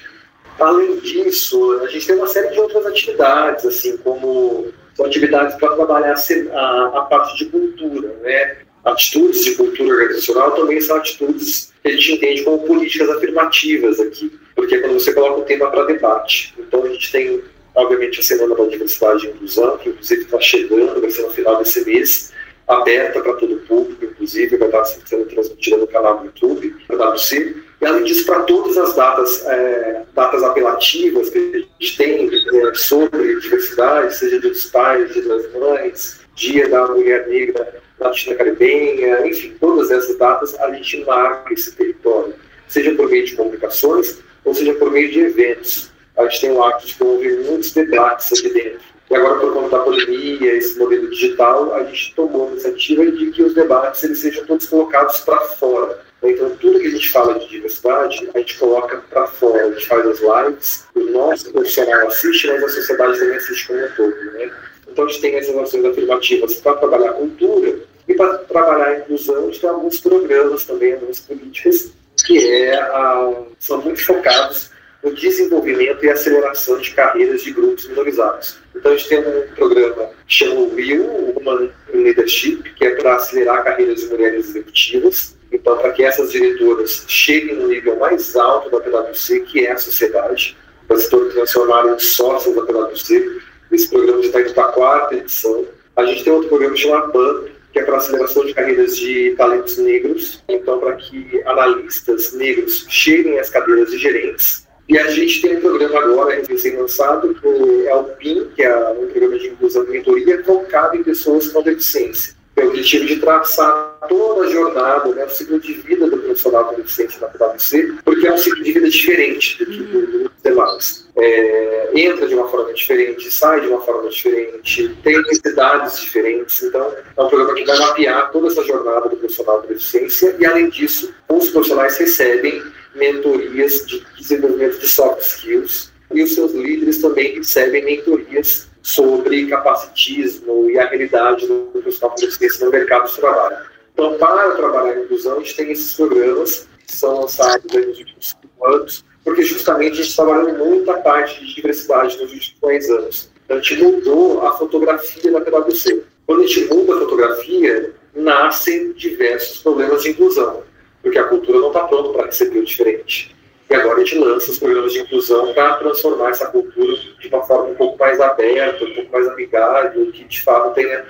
Além 0.59 0.97
disso, 0.97 1.79
a 1.81 1.87
gente 1.87 2.05
tem 2.05 2.15
uma 2.17 2.27
série 2.27 2.49
de 2.49 2.59
outras 2.59 2.85
atividades, 2.85 3.65
assim 3.65 3.95
como 3.97 4.67
são 4.93 5.05
atividades 5.05 5.55
para 5.55 5.73
trabalhar 5.75 6.13
a, 6.13 6.97
a, 6.97 7.01
parte 7.03 7.37
de 7.37 7.45
cultura, 7.45 8.13
né? 8.21 8.57
Atitudes 8.83 9.45
de 9.45 9.55
cultura 9.55 9.93
organizacional 9.93 10.51
também 10.51 10.81
são 10.81 10.97
atitudes 10.97 11.68
que 11.81 11.89
a 11.89 11.91
gente 11.91 12.13
entende 12.13 12.43
como 12.43 12.65
políticas 12.65 13.09
afirmativas 13.09 13.99
aqui, 13.99 14.37
porque 14.55 14.75
é 14.75 14.79
quando 14.79 14.93
você 14.93 15.13
coloca 15.13 15.39
o 15.39 15.45
tema 15.45 15.69
para 15.71 15.85
debate. 15.85 16.53
Então 16.59 16.83
a 16.83 16.89
gente 16.89 17.11
tem, 17.11 17.41
obviamente, 17.75 18.19
a 18.19 18.23
Semana 18.23 18.55
da 18.55 18.65
Diversidade 18.65 19.25
e 19.25 19.29
Inclusão, 19.29 19.77
que 19.77 19.89
inclusive 19.89 20.21
está 20.23 20.39
chegando, 20.39 20.99
vai 20.99 21.11
ser 21.11 21.21
no 21.21 21.31
final 21.31 21.57
desse 21.57 21.85
mês, 21.85 22.33
aberta 22.67 23.21
para 23.21 23.33
todo 23.33 23.55
o 23.55 23.59
público, 23.61 24.05
inclusive, 24.05 24.57
vai 24.57 24.67
estar 24.67 24.85
sendo 24.85 25.25
transmitida 25.25 25.77
no 25.77 25.87
canal 25.87 26.19
do 26.19 26.25
YouTube, 26.25 26.75
da 26.87 27.11
WC. 27.11 27.55
E, 27.81 27.85
além 27.85 28.03
disso, 28.03 28.25
para 28.25 28.41
todas 28.41 28.77
as 28.77 28.95
datas, 28.95 29.45
é, 29.47 30.03
datas 30.13 30.43
apelativas 30.43 31.29
que 31.29 31.39
a 31.39 31.83
gente 31.83 31.97
tem 31.97 32.29
é, 32.29 32.73
sobre 32.75 33.39
diversidade, 33.39 34.15
seja 34.15 34.39
dos 34.39 34.65
Pais, 34.65 35.13
Dia 35.13 35.23
das 35.23 35.53
Mães, 35.53 36.19
Dia 36.35 36.69
da 36.69 36.87
Mulher 36.87 37.27
Negra 37.27 37.81
Latina 37.99 38.35
Caribenha, 38.35 39.27
enfim, 39.27 39.55
todas 39.59 39.91
essas 39.91 40.17
datas, 40.17 40.59
a 40.59 40.71
gente 40.71 41.03
marca 41.05 41.53
esse 41.53 41.75
território, 41.75 42.33
seja 42.67 42.93
por 42.95 43.09
meio 43.09 43.25
de 43.25 43.35
comunicações 43.35 44.19
ou 44.45 44.53
seja 44.53 44.73
por 44.73 44.91
meio 44.91 45.11
de 45.11 45.19
eventos. 45.19 45.91
A 46.17 46.23
gente 46.27 46.41
tem 46.41 46.51
o 46.51 46.63
hábito 46.63 46.87
de 46.87 46.95
promover 46.95 47.39
muitos 47.45 47.71
debates 47.71 48.31
aqui 48.33 48.53
dentro 48.53 48.89
e 49.09 49.15
agora, 49.15 49.39
por 49.39 49.51
conta 49.51 49.69
da 49.75 49.83
pandemia, 49.83 50.53
esse 50.53 50.77
modelo 50.77 51.09
digital, 51.09 51.73
a 51.73 51.83
gente 51.85 52.13
tomou 52.13 52.47
a 52.47 52.51
iniciativa 52.51 53.11
de 53.11 53.31
que 53.31 53.41
os 53.41 53.55
debates 53.55 54.03
eles 54.03 54.19
sejam 54.19 54.45
todos 54.45 54.67
colocados 54.67 55.21
para 55.21 55.39
fora. 55.41 55.99
Então, 56.21 56.51
tudo 56.57 56.79
que 56.79 56.87
a 56.87 56.91
gente 56.91 57.09
fala 57.09 57.39
de 57.39 57.47
diversidade, 57.47 58.29
a 58.31 58.37
gente 58.37 58.59
coloca 58.59 59.03
para 59.09 59.25
fora. 59.25 59.65
A 59.65 59.71
gente 59.71 59.87
faz 59.87 60.05
as 60.05 60.19
lives, 60.19 60.85
o 60.93 60.99
nosso 61.05 61.51
profissional 61.51 62.07
assiste, 62.07 62.47
mas 62.49 62.63
a 62.63 62.69
sociedade 62.69 63.17
também 63.17 63.35
assiste 63.35 63.67
como 63.67 63.83
um 63.83 63.89
todo. 63.95 64.15
Né? 64.33 64.51
Então, 64.87 65.05
a 65.05 65.07
gente 65.07 65.21
tem 65.21 65.35
essas 65.37 65.57
ações 65.57 65.85
afirmativas 65.85 66.53
para 66.55 66.73
trabalhar 66.75 67.09
a 67.09 67.13
cultura 67.13 67.79
e 68.09 68.15
para 68.15 68.39
trabalhar 68.39 68.87
a 68.87 68.97
inclusão, 68.97 69.37
a 69.37 69.45
gente 69.45 69.61
tem 69.61 69.69
alguns 69.69 70.01
programas 70.01 70.65
também, 70.65 70.93
algumas 70.93 71.19
políticas 71.19 71.91
que 72.25 72.43
é 72.43 72.73
a, 72.75 73.33
são 73.59 73.79
muito 73.81 74.03
focados 74.03 74.71
no 75.03 75.13
desenvolvimento 75.13 76.03
e 76.03 76.09
aceleração 76.09 76.79
de 76.79 76.91
carreiras 76.91 77.43
de 77.43 77.51
grupos 77.51 77.87
minorizados. 77.87 78.57
Então, 78.75 78.91
a 78.91 78.97
gente 78.97 79.09
tem 79.09 79.19
um 79.19 79.47
programa 79.55 80.09
que 80.27 80.33
chama 80.33 80.61
WIL, 80.73 81.05
Woman 81.35 81.69
Leadership, 81.93 82.63
que 82.75 82.85
é 82.85 82.95
para 82.95 83.15
acelerar 83.15 83.63
carreiras 83.63 84.01
de 84.01 84.07
mulheres 84.07 84.49
executivas. 84.49 85.37
Então, 85.51 85.77
para 85.77 85.91
que 85.91 86.03
essas 86.03 86.31
diretoras 86.31 87.05
cheguem 87.07 87.55
no 87.55 87.67
nível 87.67 87.95
mais 87.97 88.35
alto 88.35 88.71
da 88.71 88.79
PwC, 88.79 89.41
que 89.41 89.65
é 89.65 89.71
a 89.71 89.77
sociedade, 89.77 90.57
para 90.87 90.97
se 90.97 91.09
transformarem 91.09 91.93
em 91.93 91.99
sócios 91.99 92.55
da 92.55 92.63
PwC. 92.63 93.39
Esse 93.71 93.87
programa 93.87 94.23
já 94.23 94.41
está 94.41 94.63
a 94.63 94.71
quarta 94.71 95.15
edição. 95.15 95.65
A 95.95 96.05
gente 96.05 96.23
tem 96.23 96.33
outro 96.33 96.49
programa 96.49 96.73
que 96.73 96.81
chama 96.81 97.07
PAN, 97.09 97.43
que 97.71 97.79
é 97.79 97.83
para 97.83 97.97
aceleração 97.97 98.45
de 98.45 98.53
carreiras 98.53 98.97
de 98.97 99.35
talentos 99.37 99.77
negros. 99.77 100.43
Então, 100.47 100.79
para 100.79 100.95
que 100.95 101.41
analistas 101.45 102.33
negros 102.33 102.85
cheguem 102.89 103.39
às 103.39 103.49
cadeiras 103.49 103.91
de 103.91 103.97
gerentes 103.97 104.67
e 104.89 104.97
a 104.97 105.07
gente 105.11 105.39
tem 105.39 105.55
um 105.55 105.61
programa 105.61 105.99
agora, 105.99 106.41
recém-lançado, 106.49 107.35
que 107.35 107.87
é 107.87 107.93
o 107.93 108.05
PIN, 108.05 108.49
que 108.55 108.63
é 108.63 108.89
um 108.89 109.05
programa 109.05 109.37
de 109.37 109.49
inclusão 109.49 109.85
e 109.85 109.89
mentoria 109.91 110.43
focado 110.43 110.97
em 110.97 111.03
pessoas 111.03 111.47
com 111.49 111.61
deficiência. 111.61 112.33
É 112.55 112.65
o 112.65 112.69
objetivo 112.69 113.05
de 113.05 113.17
traçar 113.17 113.88
toda 114.07 114.45
a 114.45 114.49
jornada, 114.49 115.09
né, 115.09 115.25
o 115.25 115.29
ciclo 115.29 115.59
de 115.59 115.73
vida 115.73 116.09
do 116.09 116.17
profissional 116.17 116.65
com 116.65 116.75
deficiência 116.75 117.19
na 117.21 117.27
PwC, 117.27 117.95
porque 118.05 118.27
é 118.27 118.33
um 118.33 118.37
ciclo 118.37 118.63
de 118.63 118.71
vida 118.71 118.89
diferente 118.89 119.63
do 119.63 119.71
que 119.71 119.83
dos 119.83 120.29
demais. 120.43 121.07
É, 121.17 121.89
entra 121.95 122.27
de 122.27 122.35
uma 122.35 122.47
forma 122.47 122.73
diferente, 122.73 123.29
sai 123.29 123.61
de 123.61 123.67
uma 123.67 123.81
forma 123.81 124.09
diferente, 124.09 124.95
tem 125.03 125.21
necessidades 125.23 125.99
diferentes. 125.99 126.61
Então, 126.63 126.93
é 127.17 127.21
um 127.21 127.27
programa 127.27 127.55
que 127.55 127.65
vai 127.65 127.77
mapear 127.77 128.31
toda 128.31 128.47
essa 128.47 128.63
jornada 128.63 129.09
do 129.09 129.17
profissional 129.17 129.61
com 129.61 129.67
deficiência 129.67 130.35
e, 130.39 130.45
além 130.45 130.69
disso, 130.69 131.13
os 131.27 131.49
profissionais 131.49 131.97
recebem 131.97 132.63
mentorias 132.95 133.85
de 133.85 134.05
desenvolvimento 134.17 134.79
de 134.79 134.87
soft 134.87 135.21
skills 135.21 135.91
e 136.11 136.23
os 136.23 136.33
seus 136.33 136.53
líderes 136.53 136.99
também 136.99 137.35
recebem 137.35 137.83
mentorias 137.83 138.67
sobre 138.81 139.45
capacitismo 139.47 140.69
e 140.69 140.79
a 140.79 140.87
realidade 140.87 141.45
do 141.45 141.69
profissional 141.71 142.15
com 142.15 142.21
deficiência 142.21 142.65
no 142.65 142.71
mercado 142.71 143.07
de 143.07 143.15
trabalho. 143.15 143.57
Então, 143.99 144.17
para 144.17 144.51
trabalhar 144.51 144.97
em 144.97 145.03
inclusão, 145.03 145.35
a 145.35 145.39
gente 145.39 145.55
tem 145.57 145.71
esses 145.71 145.93
programas 145.93 146.69
que 146.87 146.95
são 146.95 147.19
lançados 147.19 147.65
nos 147.73 147.99
últimos 147.99 148.29
cinco 148.41 148.65
anos, 148.65 149.05
porque 149.25 149.43
justamente 149.43 149.99
a 149.99 150.03
gente 150.03 150.15
trabalhando 150.15 150.57
muito 150.57 150.89
a 150.89 151.01
parte 151.01 151.45
de 151.45 151.53
diversidade 151.53 152.17
nos 152.17 152.31
últimos 152.31 152.55
10 152.61 152.89
anos. 152.91 153.31
Então, 153.43 153.57
a 153.57 153.61
gente 153.61 153.83
mudou 153.83 154.47
a 154.47 154.57
fotografia 154.57 155.31
da 155.31 155.41
PwC. 155.41 156.03
Quando 156.25 156.43
a 156.43 156.47
gente 156.47 156.73
muda 156.73 156.95
a 156.95 156.99
fotografia, 156.99 157.93
nascem 158.15 158.93
diversos 158.93 159.59
problemas 159.59 160.03
de 160.03 160.11
inclusão 160.11 160.63
porque 161.01 161.17
a 161.17 161.25
cultura 161.25 161.59
não 161.59 161.67
está 161.67 161.85
pronta 161.85 162.09
para 162.09 162.25
receber 162.25 162.59
o 162.59 162.65
diferente. 162.65 163.35
E 163.69 163.75
agora 163.75 163.97
a 163.97 164.03
gente 164.03 164.17
lança 164.17 164.51
os 164.51 164.59
programas 164.59 164.93
de 164.93 164.99
inclusão 164.99 165.53
para 165.53 165.75
transformar 165.75 166.29
essa 166.29 166.47
cultura 166.47 166.95
de 166.95 167.27
uma 167.27 167.43
forma 167.43 167.69
um 167.69 167.75
pouco 167.75 167.99
mais 167.99 168.19
aberta, 168.19 168.83
um 168.83 168.93
pouco 168.95 169.11
mais 169.11 169.27
amigável, 169.27 170.11
que 170.11 170.23
de 170.23 170.41
fato 170.41 170.73
tenha 170.73 171.05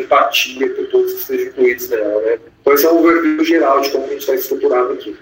empatia 0.00 0.68
por 0.70 0.86
todos 0.86 1.12
que 1.12 1.20
estejam 1.20 1.46
incluídos 1.46 1.88
nela. 1.88 2.20
Né? 2.22 2.38
Então 2.60 2.74
esse 2.74 2.86
é 2.86 2.90
um 2.90 2.98
overview 2.98 3.44
geral 3.44 3.80
de 3.80 3.90
como 3.90 4.04
a 4.04 4.08
gente 4.08 4.20
está 4.20 4.34
estruturado 4.34 4.92
aqui. 4.92 5.16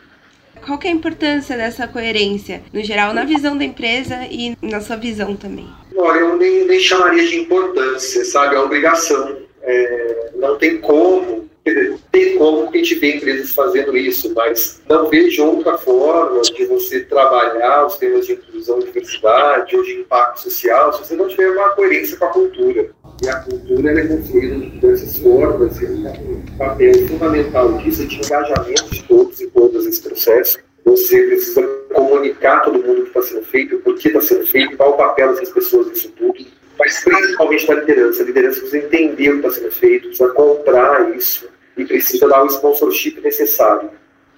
Qual 0.64 0.78
é 0.82 0.88
a 0.88 0.90
importância 0.90 1.56
dessa 1.56 1.88
coerência, 1.88 2.62
no 2.72 2.82
geral, 2.82 3.14
na 3.14 3.24
visão 3.24 3.56
da 3.56 3.64
empresa 3.64 4.26
e 4.30 4.56
na 4.60 4.80
sua 4.80 4.96
visão 4.96 5.34
também? 5.34 5.66
Olha, 5.96 6.18
eu 6.18 6.36
nem, 6.36 6.66
nem 6.66 6.78
chamaria 6.78 7.26
de 7.26 7.40
importância, 7.40 8.24
sabe? 8.26 8.56
É 8.56 8.60
obrigação. 8.60 9.38
É, 9.62 10.30
não 10.36 10.58
tem 10.58 10.78
como 10.78 11.50
dizer, 11.64 11.98
tem 12.10 12.36
como 12.36 12.70
que 12.70 12.78
a 12.78 12.82
gente 12.82 12.94
vê 12.96 13.16
empresas 13.16 13.52
fazendo 13.52 13.96
isso, 13.96 14.32
mas 14.34 14.80
não 14.88 15.08
vejo 15.08 15.44
outra 15.44 15.78
forma 15.78 16.40
de 16.42 16.64
você 16.66 17.00
trabalhar 17.00 17.86
os 17.86 17.96
temas 17.96 18.26
de 18.26 18.32
inclusão, 18.32 18.78
diversidade 18.80 19.76
ou 19.76 19.82
de 19.82 19.92
impacto 19.92 20.40
social 20.40 20.92
se 20.92 21.04
você 21.04 21.14
não 21.14 21.28
tiver 21.28 21.50
uma 21.50 21.70
coerência 21.70 22.16
com 22.16 22.24
a 22.24 22.28
cultura. 22.28 22.90
E 23.22 23.28
a 23.28 23.36
cultura 23.36 24.00
é 24.00 24.06
construída 24.06 24.54
de 24.56 24.70
diversas 24.70 25.18
formas 25.18 25.80
e 25.80 25.84
um 25.86 26.56
papel 26.56 27.08
fundamental 27.08 27.76
disso 27.78 28.02
é 28.02 28.06
de 28.06 28.16
engajamento 28.16 28.90
de 28.90 29.02
todos 29.04 29.40
e 29.40 29.46
todas 29.48 29.84
nesse 29.84 30.02
processo. 30.02 30.58
Você 30.84 31.22
precisa 31.26 31.62
comunicar 31.94 32.60
todo 32.60 32.82
mundo 32.82 33.00
o 33.00 33.02
que 33.02 33.08
está 33.08 33.22
sendo 33.22 33.44
feito, 33.44 33.78
por 33.78 33.98
que 33.98 34.08
está 34.08 34.20
sendo 34.22 34.46
feito, 34.46 34.76
qual 34.76 34.94
o 34.94 34.96
papel 34.96 35.34
dessas 35.34 35.50
pessoas 35.50 35.88
nisso 35.88 36.10
tudo 36.16 36.60
mas 36.80 37.04
principalmente 37.04 37.66
da 37.66 37.74
liderança. 37.74 38.22
A 38.22 38.26
liderança 38.26 38.60
precisa 38.60 38.78
entender 38.84 39.28
o 39.28 39.40
que 39.40 39.46
está 39.46 39.60
sendo 39.60 39.72
feito, 39.72 40.08
precisa 40.08 40.28
comprar 40.30 41.14
isso 41.14 41.46
e 41.76 41.84
precisa 41.84 42.26
dar 42.26 42.42
o 42.42 42.46
sponsorship 42.46 43.20
necessário. 43.20 43.90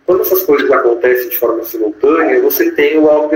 Quando 0.05 0.23
essas 0.23 0.43
coisas 0.43 0.69
acontecem 0.71 1.29
de 1.29 1.39
forma 1.39 1.62
simultânea, 1.62 2.43
você 2.43 2.73
tem 2.73 2.99
o 2.99 3.09
algo 3.09 3.31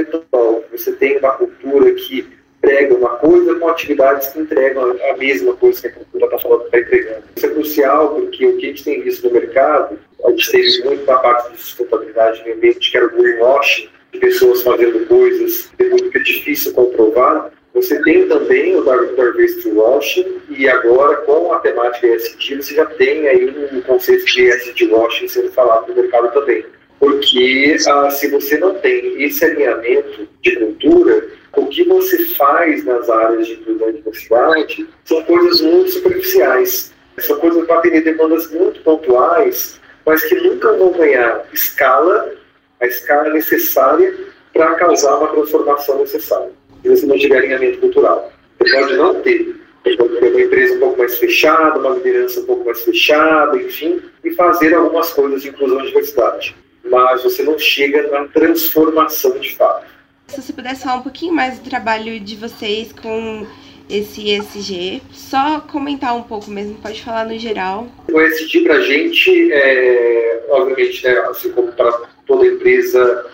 você 0.73 0.93
tem 0.93 1.17
uma 1.19 1.31
cultura 1.31 1.93
que 1.93 2.27
prega 2.61 2.95
uma 2.95 3.11
coisa 3.17 3.55
com 3.57 3.69
atividades 3.69 4.29
que 4.29 4.41
entregam 4.41 4.97
a 5.11 5.17
mesma 5.17 5.55
coisa 5.55 5.81
que 5.81 5.87
a 5.89 5.93
cultura 5.93 6.25
está 6.25 6.39
falando 6.39 6.61
que 6.61 6.67
está 6.67 6.79
entregando. 6.79 7.23
Isso 7.37 7.47
é 7.47 7.49
crucial 7.51 8.15
porque 8.15 8.47
o 8.47 8.57
que 8.57 8.67
a 8.67 8.69
gente 8.69 8.85
tem 8.85 9.03
visto 9.03 9.27
no 9.27 9.35
mercado, 9.35 9.99
a 10.25 10.31
gente 10.31 10.51
teve 10.51 10.85
muito 10.85 11.05
da 11.05 11.19
parte 11.19 11.53
de 11.53 11.59
sustentabilidade 11.59 12.43
no 12.47 12.55
ambiente, 12.55 12.91
que 12.91 12.97
era 12.97 13.07
o 13.07 13.11
greenwashing, 13.11 13.89
de 14.13 14.19
pessoas 14.19 14.63
fazendo 14.63 15.07
coisas 15.07 15.71
que 15.77 16.19
é 16.19 16.23
difícil 16.23 16.73
comprovar, 16.73 17.53
você 17.77 18.01
tem 18.05 18.27
também 18.27 18.75
o 18.75 18.83
Diversity 18.83 19.69
Washing 19.69 20.41
e 20.49 20.67
agora 20.67 21.19
com 21.19 21.53
a 21.53 21.59
temática 21.59 22.07
ESG 22.07 22.57
você 22.57 22.75
já 22.75 22.87
tem 22.87 23.29
aí 23.29 23.55
um 23.71 23.83
conceito 23.83 24.25
de 24.25 24.47
ESG 24.47 24.87
Washing 24.87 25.29
sendo 25.29 25.53
falado 25.53 25.89
no 25.89 25.95
mercado 25.95 26.33
também. 26.33 26.65
Porque 26.99 27.77
ah, 27.87 28.11
se 28.11 28.29
você 28.29 28.57
não 28.57 28.77
tem 28.77 29.23
esse 29.23 29.45
alinhamento 29.45 30.27
de 30.41 30.57
cultura, 30.57 31.29
o 31.57 31.67
que 31.67 31.85
você 31.85 32.25
faz 32.35 32.85
nas 32.85 33.09
áreas 33.09 33.47
de 33.47 33.55
inclusão 33.55 33.89
e 33.91 33.93
diversidade 33.95 34.89
são 35.05 35.23
coisas 35.23 35.61
muito 35.61 35.93
superficiais. 35.93 36.93
São 37.19 37.39
coisas 37.39 37.67
para 37.67 37.79
atender 37.79 38.03
demandas 38.03 38.51
muito 38.51 38.81
pontuais, 38.83 39.81
mas 40.05 40.23
que 40.25 40.35
nunca 40.35 40.73
vão 40.75 40.93
ganhar 40.93 41.47
escala, 41.53 42.35
a 42.81 42.87
escala 42.87 43.31
necessária 43.31 44.15
para 44.53 44.75
causar 44.75 45.17
uma 45.17 45.29
transformação 45.29 45.99
necessária 45.99 46.51
se 46.83 46.89
você 46.89 47.07
não 47.07 47.19
tiver 47.19 47.39
alinhamento 47.39 47.79
cultural. 47.79 48.33
Você 48.59 48.73
pode 48.73 48.97
não 48.97 49.15
ter. 49.23 49.57
Você 49.85 49.97
pode 49.97 50.19
ter 50.19 50.31
uma 50.31 50.41
empresa 50.41 50.75
um 50.75 50.81
pouco 50.81 50.99
mais 50.99 51.19
fechada, 51.19 51.79
uma 51.79 51.91
liderança 51.91 52.41
um 52.41 52.45
pouco 52.45 52.65
mais 52.65 52.83
fechada, 52.83 53.57
enfim, 53.57 54.03
e 54.25 54.31
fazer 54.33 54.75
algumas 54.75 55.13
coisas 55.13 55.43
de 55.43 55.49
inclusão 55.49 55.81
e 55.81 55.87
diversidade. 55.87 56.57
Mas 56.85 57.23
você 57.23 57.43
não 57.43 57.59
chega 57.59 58.09
na 58.09 58.27
transformação 58.29 59.39
de 59.39 59.55
fato. 59.57 59.87
Se 60.29 60.43
você 60.43 60.53
pudesse 60.53 60.83
falar 60.83 60.97
um 60.97 61.03
pouquinho 61.03 61.33
mais 61.33 61.59
do 61.59 61.71
trabalho 61.71 62.19
de 62.19 62.37
vocês 62.37 62.93
com 62.93 63.47
esse 63.89 64.29
ESG, 64.29 65.01
só 65.13 65.61
comentar 65.61 66.17
um 66.17 66.23
pouco 66.23 66.51
mesmo, 66.51 66.75
pode 66.75 67.03
falar 67.03 67.25
no 67.25 67.39
geral. 67.39 67.87
O 68.11 68.21
ESG 68.21 68.63
para 68.65 68.75
a 68.75 68.81
gente, 68.81 69.53
é, 69.53 70.45
obviamente, 70.51 71.05
né, 71.05 71.17
assim 71.31 71.53
como 71.53 71.71
para 71.73 71.93
toda 72.27 72.45
empresa, 72.45 73.25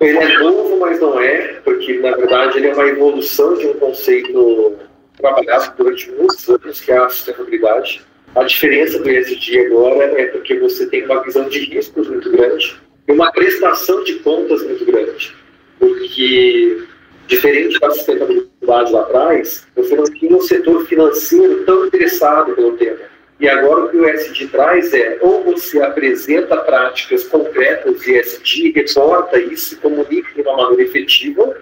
ele 0.00 0.18
é 0.18 0.38
novo, 0.38 0.80
mas 0.80 1.00
não 1.00 1.20
é, 1.20 1.60
porque 1.64 1.94
na 2.00 2.10
verdade 2.16 2.58
ele 2.58 2.68
é 2.68 2.74
uma 2.74 2.88
evolução 2.88 3.54
de 3.56 3.68
um 3.68 3.74
conceito 3.74 4.74
trabalhado 5.16 5.74
durante 5.76 6.10
muitos 6.10 6.48
anos, 6.48 6.80
que 6.80 6.90
é 6.90 6.98
a 6.98 7.08
sustentabilidade. 7.08 8.02
A 8.34 8.42
diferença 8.42 8.98
do 8.98 9.08
ESG 9.08 9.66
agora 9.66 10.20
é 10.20 10.26
porque 10.26 10.58
você 10.58 10.86
tem 10.86 11.04
uma 11.04 11.22
visão 11.22 11.48
de 11.48 11.60
riscos 11.60 12.08
muito 12.08 12.30
grande 12.30 12.76
e 13.06 13.12
uma 13.12 13.30
prestação 13.30 14.02
de 14.02 14.14
contas 14.16 14.62
muito 14.64 14.84
grande. 14.84 15.41
Porque, 15.82 16.84
diferente 17.26 17.80
da 17.80 17.90
sustentabilidade 17.90 18.92
lá 18.92 19.00
atrás, 19.00 19.66
você 19.74 19.96
não 19.96 20.04
tinha 20.04 20.36
um 20.36 20.40
setor 20.40 20.86
financeiro 20.86 21.64
tão 21.64 21.86
interessado 21.86 22.54
pelo 22.54 22.76
tema. 22.76 23.00
E 23.40 23.48
agora 23.48 23.86
o 23.86 23.88
que 23.88 23.96
o 23.96 24.08
ESG 24.08 24.46
traz 24.46 24.94
é, 24.94 25.18
ou 25.20 25.42
você 25.42 25.82
apresenta 25.82 26.56
práticas 26.58 27.24
concretas 27.24 28.00
de 28.00 28.16
ESG, 28.16 28.70
reporta 28.70 29.40
isso, 29.40 29.76
comunica 29.80 30.32
de 30.32 30.42
uma 30.42 30.56
maneira 30.56 30.84
efetiva, 30.84 31.56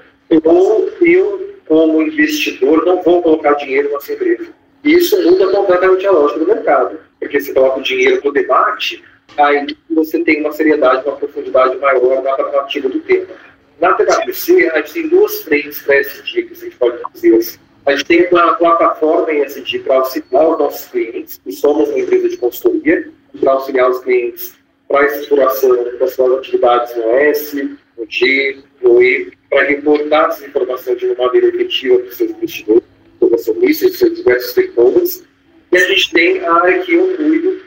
ou 0.44 0.90
eu, 1.00 1.54
como 1.66 2.02
investidor, 2.02 2.84
não 2.84 3.00
vou 3.00 3.22
colocar 3.22 3.54
dinheiro 3.54 3.90
nessa 3.90 4.12
empresa. 4.12 4.48
E 4.84 4.92
isso 4.96 5.16
muda 5.22 5.50
completamente 5.50 6.06
a 6.06 6.10
lógica 6.10 6.40
do 6.40 6.46
mercado, 6.46 7.00
porque 7.18 7.40
se 7.40 7.54
coloca 7.54 7.80
o 7.80 7.82
dinheiro 7.82 8.20
no 8.22 8.32
debate, 8.32 9.02
aí 9.38 9.66
você 9.88 10.22
tem 10.22 10.42
uma 10.42 10.52
seriedade, 10.52 11.08
uma 11.08 11.16
profundidade 11.16 11.78
maior 11.78 12.22
na 12.22 12.34
tratativa 12.34 12.86
do 12.86 13.00
tema. 13.00 13.50
Na 13.80 13.94
PwC, 13.94 14.70
a 14.72 14.78
gente 14.78 14.92
tem 14.92 15.08
duas 15.08 15.42
frentes 15.42 15.80
para 15.82 16.00
ESG, 16.00 16.42
que 16.42 16.52
a 16.52 16.56
gente 16.56 16.76
pode 16.76 16.99
dizer 17.14 17.37
assim. 17.37 17.58
A 17.87 17.92
gente 17.92 18.04
tem 18.04 18.28
uma 18.28 18.54
plataforma 18.54 19.32
em 19.32 19.40
SD 19.40 19.78
para 19.80 19.96
auxiliar 19.96 20.50
os 20.50 20.58
nossos 20.58 20.87
clientes, 20.88 21.40
e 21.46 21.52
somos 21.52 21.88
uma 21.88 21.99
empresa 21.99 22.28
de 22.28 22.37
consultoria, 22.37 23.10
para 23.40 23.52
auxiliar 23.52 23.90
os 23.90 24.00
clientes 24.00 24.54
para 24.87 25.00
a 25.00 25.06
estruturação 25.06 25.99
das 25.99 26.12
suas 26.14 26.38
atividades 26.38 26.94
no 26.96 27.10
S, 27.10 27.78
no 27.96 28.06
G, 28.08 28.58
no 28.82 29.02
E, 29.02 29.32
para 29.49 29.64
reportar 29.64 30.28
essas 30.28 30.49
informações 30.49 30.99
de 30.99 31.06
uma 31.06 31.26
maneira 31.26 31.46
efetiva 31.46 31.99
para 32.00 32.08
os 32.08 32.16
seus 32.16 32.30
investidores, 32.32 32.82
sobre 33.18 33.34
acionistas 33.37 33.94
e 33.94 33.96
seus 33.96 34.16
diversos 34.16 34.50
stakeholders. 34.50 35.25
E 35.72 35.76
a 35.76 35.80
gente 35.80 36.10
tem 36.12 36.44
a 36.44 36.52
área 36.52 36.82
que 36.82 36.94
eu 36.94 37.16
cuido, 37.16 37.62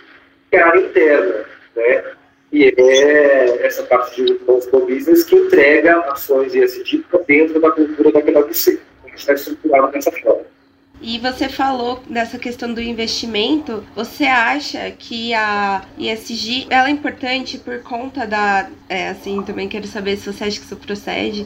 que 0.52 0.58
é 0.58 0.62
a 0.62 0.68
área 0.68 0.80
interna, 0.82 1.46
né? 1.76 2.04
E 2.54 2.72
é 2.78 3.66
essa 3.66 3.82
parte 3.82 4.24
de 4.24 4.32
responsible 4.32 4.82
business 4.82 5.24
que 5.24 5.36
entrega 5.36 6.00
ações 6.12 6.54
ESG 6.54 7.04
dentro 7.28 7.60
da 7.60 7.72
cultura 7.72 8.12
da 8.12 8.22
PwC 8.22 8.80
está 9.16 9.34
estruturado 9.34 9.92
dessa 9.92 10.12
forma. 10.12 10.44
E 11.02 11.20
você 11.20 11.50
falou 11.50 12.02
dessa 12.08 12.38
questão 12.38 12.74
do 12.74 12.80
investimento. 12.80 13.84
Você 13.96 14.26
acha 14.26 14.90
que 14.92 15.34
a 15.34 15.84
ESG 15.98 16.68
ela 16.70 16.88
é 16.88 16.92
importante 16.92 17.58
por 17.58 17.82
conta 17.82 18.26
da, 18.26 18.70
é, 18.88 19.10
assim, 19.10 19.42
também 19.42 19.68
quero 19.68 19.88
saber 19.88 20.16
se 20.16 20.32
você 20.32 20.46
acha 20.46 20.60
que 20.60 20.66
isso 20.66 20.76
procede. 20.78 21.46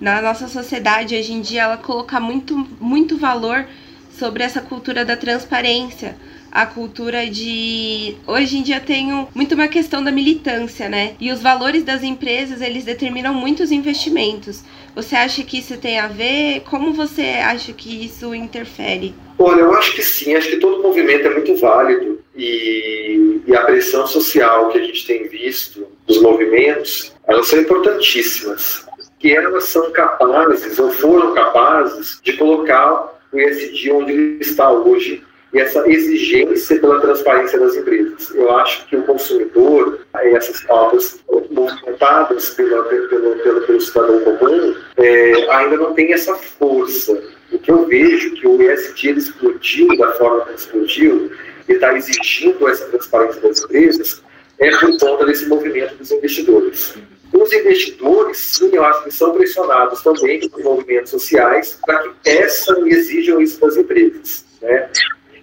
Na 0.00 0.20
nossa 0.20 0.46
sociedade 0.48 1.16
hoje 1.16 1.32
em 1.32 1.40
dia, 1.40 1.62
ela 1.62 1.76
coloca 1.76 2.20
muito, 2.20 2.54
muito 2.80 3.16
valor 3.16 3.64
sobre 4.10 4.42
essa 4.42 4.60
cultura 4.60 5.04
da 5.04 5.16
transparência 5.16 6.16
a 6.50 6.66
cultura 6.66 7.26
de 7.26 8.16
hoje 8.26 8.58
em 8.58 8.62
dia 8.62 8.80
tem 8.80 9.28
muito 9.34 9.54
uma 9.54 9.68
questão 9.68 10.02
da 10.02 10.10
militância, 10.10 10.88
né? 10.88 11.14
E 11.20 11.30
os 11.30 11.40
valores 11.40 11.82
das 11.82 12.02
empresas, 12.02 12.60
eles 12.60 12.84
determinam 12.84 13.34
muitos 13.34 13.70
investimentos. 13.70 14.62
Você 14.94 15.14
acha 15.14 15.42
que 15.42 15.58
isso 15.58 15.76
tem 15.78 15.98
a 15.98 16.08
ver? 16.08 16.62
Como 16.68 16.92
você 16.92 17.22
acha 17.22 17.72
que 17.72 18.04
isso 18.04 18.34
interfere? 18.34 19.14
Olha, 19.38 19.60
eu 19.60 19.74
acho 19.74 19.92
que 19.94 20.02
sim, 20.02 20.34
acho 20.34 20.48
que 20.48 20.56
todo 20.56 20.82
movimento 20.82 21.26
é 21.26 21.30
muito 21.30 21.56
válido 21.56 22.20
e, 22.34 23.40
e 23.46 23.56
a 23.56 23.62
pressão 23.64 24.06
social 24.06 24.68
que 24.70 24.78
a 24.78 24.82
gente 24.84 25.06
tem 25.06 25.28
visto 25.28 25.86
dos 26.06 26.20
movimentos, 26.20 27.12
elas 27.26 27.46
são 27.46 27.60
importantíssimas. 27.60 28.86
Que 29.18 29.34
elas 29.34 29.64
são 29.64 29.90
capazes, 29.90 30.78
ou 30.78 30.90
foram 30.92 31.34
capazes, 31.34 32.20
de 32.22 32.34
colocar 32.34 33.18
o 33.32 33.38
ESG 33.38 33.90
onde 33.90 34.12
ele 34.12 34.38
está 34.40 34.70
hoje 34.70 35.24
e 35.52 35.60
essa 35.60 35.88
exigência 35.88 36.78
pela 36.78 37.00
transparência 37.00 37.58
das 37.58 37.74
empresas. 37.74 38.34
Eu 38.34 38.50
acho 38.56 38.86
que 38.86 38.96
o 38.96 39.02
consumidor, 39.02 40.00
essas 40.14 40.60
pautas 40.64 41.20
movimentadas 41.50 42.50
pela, 42.50 42.84
pelo, 42.84 43.08
pelo, 43.08 43.60
pelo 43.62 43.80
cidadão 43.80 44.20
comum, 44.20 44.74
é, 44.98 45.50
ainda 45.50 45.76
não 45.76 45.94
tem 45.94 46.12
essa 46.12 46.34
força. 46.34 47.18
O 47.50 47.58
que 47.58 47.70
eu 47.70 47.86
vejo 47.86 48.34
que 48.34 48.46
o 48.46 48.60
ESG 48.60 49.10
explodiu 49.12 49.96
da 49.96 50.12
forma 50.14 50.44
que 50.46 50.54
explodiu 50.54 51.30
e 51.68 51.72
está 51.72 51.96
exigindo 51.96 52.68
essa 52.68 52.84
transparência 52.86 53.40
das 53.40 53.64
empresas 53.64 54.22
é 54.58 54.70
por 54.70 54.98
conta 54.98 55.24
desse 55.24 55.46
movimento 55.46 55.96
dos 55.96 56.10
investidores. 56.10 56.94
Os 57.32 57.52
investidores, 57.52 58.38
sim, 58.38 58.70
eu 58.72 58.84
acho 58.84 59.04
que 59.04 59.10
são 59.10 59.32
pressionados 59.32 60.02
também 60.02 60.48
por 60.48 60.62
movimentos 60.62 61.10
sociais 61.10 61.78
para 61.86 62.02
que 62.02 62.10
peçam 62.24 62.86
e 62.86 62.90
exijam 62.90 63.40
isso 63.40 63.60
das 63.60 63.76
empresas. 63.76 64.44
Né? 64.60 64.88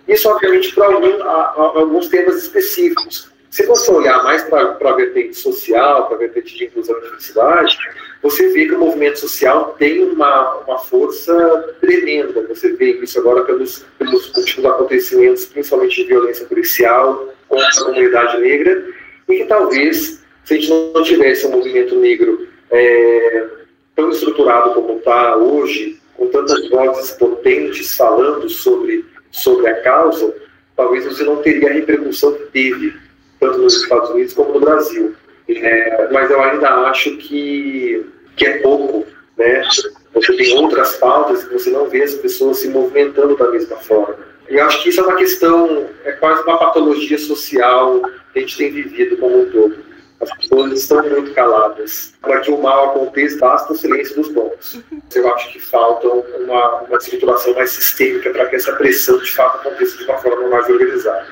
Isso, 0.08 0.30
obviamente, 0.30 0.74
para 0.74 0.88
alguns 1.56 2.08
temas 2.10 2.38
específicos. 2.38 3.32
Se 3.50 3.66
você 3.66 3.90
olhar 3.90 4.22
mais 4.24 4.44
para 4.44 4.78
a 4.80 4.96
vertente 4.96 5.36
social, 5.36 6.08
para 6.08 6.16
a 6.16 6.20
vertente 6.20 6.58
de 6.58 6.66
inclusão 6.66 6.98
e 6.98 7.02
diversidade, 7.02 7.78
você 8.22 8.50
vê 8.50 8.66
que 8.66 8.74
o 8.74 8.80
movimento 8.80 9.20
social 9.20 9.76
tem 9.80 10.04
uma, 10.04 10.56
uma 10.58 10.78
força 10.78 11.76
tremenda. 11.80 12.46
Você 12.48 12.74
vê 12.74 13.00
isso 13.00 13.18
agora 13.20 13.44
pelos, 13.44 13.86
pelos 13.98 14.36
últimos 14.36 14.66
acontecimentos, 14.66 15.46
principalmente 15.46 15.96
de 15.96 16.04
violência 16.04 16.46
policial 16.46 17.30
contra 17.48 17.68
a 17.68 17.86
comunidade 17.86 18.42
negra, 18.42 18.88
e 19.30 19.38
que 19.38 19.46
talvez, 19.46 20.24
se 20.44 20.54
a 20.54 20.58
gente 20.58 20.70
não 20.70 21.04
tivesse 21.04 21.48
um 21.48 21.52
movimento 21.52 21.96
negro 21.96 22.48
é, 22.72 23.48
tão 23.96 24.10
estruturado 24.10 24.74
como 24.74 24.98
está 24.98 25.38
hoje, 25.38 26.02
com 26.16 26.28
tantas 26.28 26.70
vozes 26.70 27.12
potentes 27.12 27.96
falando 27.96 28.50
sobre 28.50 29.06
sobre 29.36 29.68
a 29.68 29.82
causa, 29.82 30.34
talvez 30.76 31.06
você 31.06 31.24
não 31.24 31.38
teria 31.38 31.70
a 31.70 31.74
repercussão 31.74 32.34
que 32.34 32.44
teve. 32.46 32.94
tanto 33.40 33.58
nos 33.60 33.76
Estados 33.76 34.10
Unidos 34.12 34.34
como 34.34 34.54
no 34.54 34.62
Brasil. 34.62 35.14
É, 35.50 36.08
mas 36.12 36.32
eu 36.32 36.42
ainda 36.42 36.70
acho 36.88 37.18
que, 37.18 38.06
que 38.36 38.46
é 38.46 38.58
pouco, 38.60 39.06
né? 39.38 39.62
Você 40.14 40.34
tem 40.38 40.58
outras 40.58 40.96
pautas 40.96 41.44
que 41.44 41.54
você 41.54 41.70
não 41.70 41.90
vê 41.90 42.02
as 42.02 42.14
pessoas 42.16 42.60
se 42.60 42.70
movimentando 42.70 43.36
da 43.36 43.52
mesma 43.52 43.76
forma. 43.78 44.16
E 44.50 44.58
acho 44.60 44.82
que 44.82 44.90
isso 44.90 45.02
é 45.02 45.04
uma 45.04 45.18
questão, 45.18 45.88
é 46.06 46.14
quase 46.14 46.42
uma 46.44 46.58
patologia 46.58 47.18
social 47.18 48.02
que 48.32 48.40
a 48.40 48.42
gente 48.42 48.58
tem 48.58 48.72
vivido 48.72 49.18
como 49.18 49.42
um 49.42 49.52
todo. 49.52 49.76
As 50.32 50.38
pessoas 50.38 50.72
estão 50.74 51.02
muito 51.10 51.34
caladas. 51.34 52.14
Para 52.22 52.40
que 52.42 52.52
o 52.52 52.62
mal 52.62 52.90
aconteça, 52.90 53.38
basta 53.38 53.74
o 53.74 53.76
silêncio 53.76 54.16
dos 54.16 54.32
bons. 54.32 54.82
Eu 55.14 55.34
acho 55.34 55.52
que 55.52 55.60
falta 55.60 56.08
uma, 56.08 56.82
uma 56.82 56.98
estruturação 56.98 57.54
mais 57.54 57.70
sistêmica 57.72 58.32
para 58.32 58.48
que 58.48 58.56
essa 58.56 58.74
pressão 58.74 59.18
de 59.20 59.32
fato 59.32 59.68
aconteça 59.68 59.98
de 59.98 60.04
uma 60.04 60.18
forma 60.18 60.48
mais 60.50 60.70
organizada. 60.70 61.28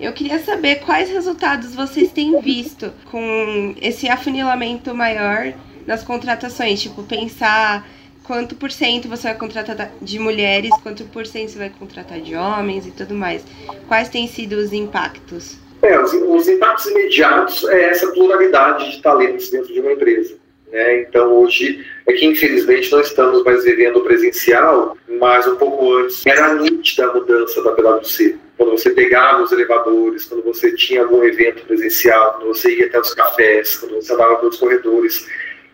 Eu 0.00 0.12
queria 0.14 0.38
saber 0.38 0.76
quais 0.76 1.10
resultados 1.10 1.74
vocês 1.74 2.10
têm 2.10 2.40
visto 2.40 2.90
com 3.10 3.74
esse 3.80 4.08
afunilamento 4.08 4.94
maior 4.94 5.52
nas 5.86 6.02
contratações, 6.02 6.80
tipo, 6.80 7.02
pensar 7.02 7.86
quanto 8.24 8.54
por 8.54 8.70
cento 8.70 9.08
você 9.08 9.24
vai 9.24 9.36
contratar 9.36 9.90
de 10.00 10.18
mulheres, 10.18 10.70
quanto 10.82 11.04
por 11.04 11.26
cento 11.26 11.50
você 11.50 11.58
vai 11.58 11.70
contratar 11.70 12.20
de 12.20 12.34
homens 12.34 12.86
e 12.86 12.92
tudo 12.92 13.14
mais. 13.14 13.44
Quais 13.88 14.08
têm 14.08 14.26
sido 14.26 14.54
os 14.54 14.72
impactos? 14.72 15.56
É, 15.82 15.98
os, 16.00 16.12
os 16.12 16.48
impactos 16.48 16.86
imediatos 16.86 17.64
é 17.68 17.84
essa 17.90 18.10
pluralidade 18.12 18.90
de 18.90 19.02
talentos 19.02 19.50
dentro 19.50 19.72
de 19.72 19.80
uma 19.80 19.92
empresa. 19.92 20.34
Né? 20.70 21.02
Então, 21.02 21.32
hoje, 21.32 21.84
é 22.06 22.12
que 22.12 22.26
infelizmente 22.26 22.92
não 22.92 23.00
estamos 23.00 23.42
mais 23.44 23.64
vivendo 23.64 24.00
presencial, 24.02 24.96
mas 25.18 25.46
um 25.46 25.56
pouco 25.56 25.94
antes 25.96 26.24
era 26.26 26.54
nítida 26.54 27.06
a 27.06 27.14
mudança 27.14 27.62
da 27.62 27.72
PwC. 27.72 28.36
Quando 28.56 28.72
você 28.72 28.90
pegava 28.90 29.42
os 29.42 29.52
elevadores, 29.52 30.26
quando 30.26 30.44
você 30.44 30.74
tinha 30.74 31.02
algum 31.02 31.24
evento 31.24 31.64
presencial, 31.64 32.34
quando 32.34 32.48
você 32.48 32.76
ia 32.76 32.86
até 32.86 33.00
os 33.00 33.14
cafés, 33.14 33.78
quando 33.78 33.94
você 33.94 34.12
andava 34.12 34.36
pelos 34.36 34.58
corredores, 34.58 35.26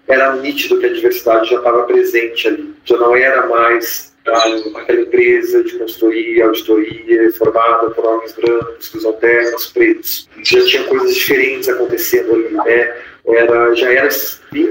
era 0.06 0.36
nítido 0.36 0.78
que 0.78 0.86
a 0.86 0.92
diversidade 0.92 1.50
já 1.50 1.56
estava 1.56 1.82
presente 1.82 2.46
ali. 2.46 2.72
Já 2.84 2.96
não 2.96 3.16
era 3.16 3.46
mais 3.48 4.14
aquela 4.28 5.00
empresa 5.00 5.62
de 5.62 5.78
consultoria, 5.78 6.46
auditoria, 6.46 7.32
formada 7.32 7.90
por 7.90 8.04
homens 8.04 8.32
brancos, 8.32 8.86
subalternos, 8.86 9.66
pretos. 9.68 10.28
Já 10.42 10.64
tinha 10.66 10.84
coisas 10.84 11.14
diferentes 11.14 11.68
acontecendo 11.68 12.34
ali, 12.34 12.50
né? 12.50 12.96
Era, 13.28 13.74
já, 13.74 13.92
era, 13.92 14.08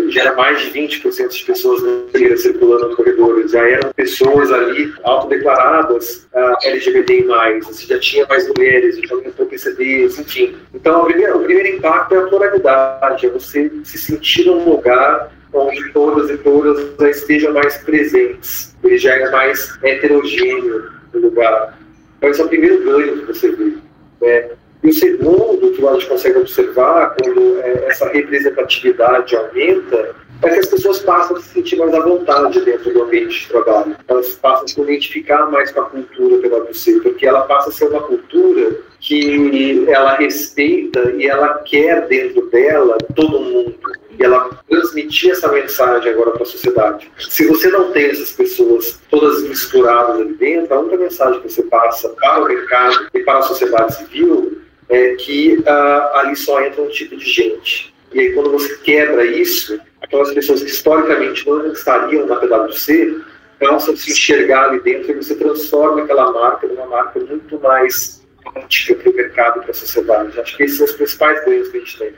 já 0.09 0.21
era 0.21 0.33
mais 0.33 0.61
de 0.61 0.71
20% 0.71 1.27
de 1.27 1.43
pessoas 1.43 1.83
negras 2.13 2.41
circulando 2.41 2.87
nos 2.87 2.95
corredores, 2.95 3.51
já 3.51 3.69
eram 3.69 3.91
pessoas 3.91 4.49
ali 4.49 4.93
autodeclaradas 5.03 6.25
uh, 6.33 6.55
LGBTI+, 6.63 7.25
você 7.61 7.85
já 7.85 7.99
tinha 7.99 8.25
mais 8.27 8.47
mulheres, 8.47 8.97
já 8.97 9.13
aumentou 9.13 9.45
PCDs, 9.45 10.17
enfim. 10.19 10.55
Então, 10.73 11.01
o 11.01 11.05
primeiro, 11.05 11.37
o 11.37 11.43
primeiro 11.43 11.77
impacto 11.77 12.15
é 12.15 12.17
a 12.17 12.27
pluralidade, 12.27 13.25
é 13.25 13.29
você 13.29 13.69
se 13.83 13.97
sentir 13.97 14.45
num 14.45 14.69
lugar 14.69 15.29
onde 15.55 15.91
todas 15.91 16.29
e 16.29 16.37
todas 16.37 17.17
estejam 17.17 17.53
mais 17.53 17.77
presentes. 17.77 18.75
Ele 18.83 18.97
já 18.97 19.15
é 19.15 19.31
mais 19.31 19.77
heterogêneo 19.83 20.91
no 21.13 21.21
lugar. 21.21 21.77
Então, 22.17 22.29
esse 22.29 22.41
é 22.41 22.45
o 22.45 22.47
primeiro 22.47 22.83
ganho 22.83 23.17
que 23.17 23.25
você 23.25 23.51
vê. 23.51 23.73
Né? 24.21 24.49
E 24.83 24.89
o 24.89 24.93
segundo 24.93 25.71
que 25.71 25.85
a 25.85 25.93
gente 25.93 26.07
consegue 26.07 26.39
observar, 26.39 27.15
quando 27.19 27.59
é, 27.59 27.85
essa 27.87 28.07
representatividade 28.09 29.35
aumenta, 29.35 30.15
é 30.43 30.49
que 30.49 30.59
as 30.59 30.67
pessoas 30.67 30.99
passam 30.99 31.37
a 31.37 31.41
se 31.41 31.49
sentir 31.49 31.77
mais 31.77 31.93
à 31.93 32.01
vontade 32.01 32.59
dentro 32.61 32.93
do 32.93 33.03
ambiente 33.03 33.41
de 33.41 33.47
trabalho. 33.47 33.95
Elas 34.07 34.33
passam 34.35 34.65
a 34.65 34.67
se 34.67 34.81
identificar 34.81 35.49
mais 35.49 35.71
com 35.71 35.81
a 35.81 35.85
cultura 35.85 36.37
PwC, 36.37 36.99
porque 37.01 37.25
ela 37.25 37.41
passa 37.41 37.69
a 37.69 37.71
ser 37.71 37.85
uma 37.85 38.01
cultura 38.01 38.75
que 39.05 39.85
ela 39.87 40.15
respeita 40.15 41.11
e 41.11 41.27
ela 41.27 41.59
quer 41.59 42.07
dentro 42.07 42.49
dela 42.49 42.97
todo 43.15 43.39
mundo 43.39 43.75
e 44.17 44.23
ela 44.23 44.49
transmitir 44.67 45.29
essa 45.29 45.47
mensagem 45.51 46.11
agora 46.11 46.31
para 46.31 46.41
a 46.41 46.45
sociedade. 46.45 47.11
Se 47.19 47.45
você 47.45 47.69
não 47.69 47.91
tem 47.91 48.05
essas 48.05 48.31
pessoas 48.31 48.99
todas 49.11 49.43
misturadas 49.43 50.21
ali 50.21 50.33
dentro, 50.33 50.73
a 50.73 50.79
única 50.79 50.97
mensagem 50.97 51.39
que 51.39 51.51
você 51.51 51.61
passa 51.63 52.09
para 52.09 52.41
o 52.41 52.47
mercado 52.47 53.07
e 53.13 53.19
para 53.19 53.37
a 53.37 53.43
sociedade 53.43 53.95
civil 53.95 54.59
é 54.89 55.13
que 55.15 55.59
uh, 55.59 56.17
ali 56.17 56.35
só 56.35 56.59
entra 56.65 56.81
um 56.81 56.89
tipo 56.89 57.15
de 57.15 57.29
gente. 57.29 57.93
E 58.11 58.19
aí, 58.19 58.33
quando 58.33 58.51
você 58.51 58.75
quebra 58.77 59.23
isso, 59.23 59.79
aquelas 60.01 60.33
pessoas 60.33 60.63
que 60.63 60.69
historicamente 60.69 61.47
não 61.47 61.71
estariam 61.71 62.25
na 62.25 62.37
PwC 62.37 63.21
a 63.61 63.79
se 63.79 64.11
enxergar 64.11 64.69
ali 64.69 64.79
dentro 64.81 65.11
e 65.11 65.15
você 65.15 65.35
transforma 65.35 66.03
aquela 66.03 66.31
marca 66.31 66.67
numa 66.67 66.85
marca 66.87 67.19
muito 67.19 67.59
mais 67.59 68.14
para 68.51 69.09
o 69.09 69.15
mercado 69.15 69.61
para 69.61 69.71
a 69.71 69.73
sociedade. 69.73 70.39
Acho 70.39 70.57
que 70.57 70.63
esses 70.63 70.77
são 70.77 70.85
os 70.85 70.93
principais 70.93 71.43
ganhos 71.45 71.69
que 71.69 71.77
a 71.77 71.79
gente 71.79 71.97
tem. 71.97 72.13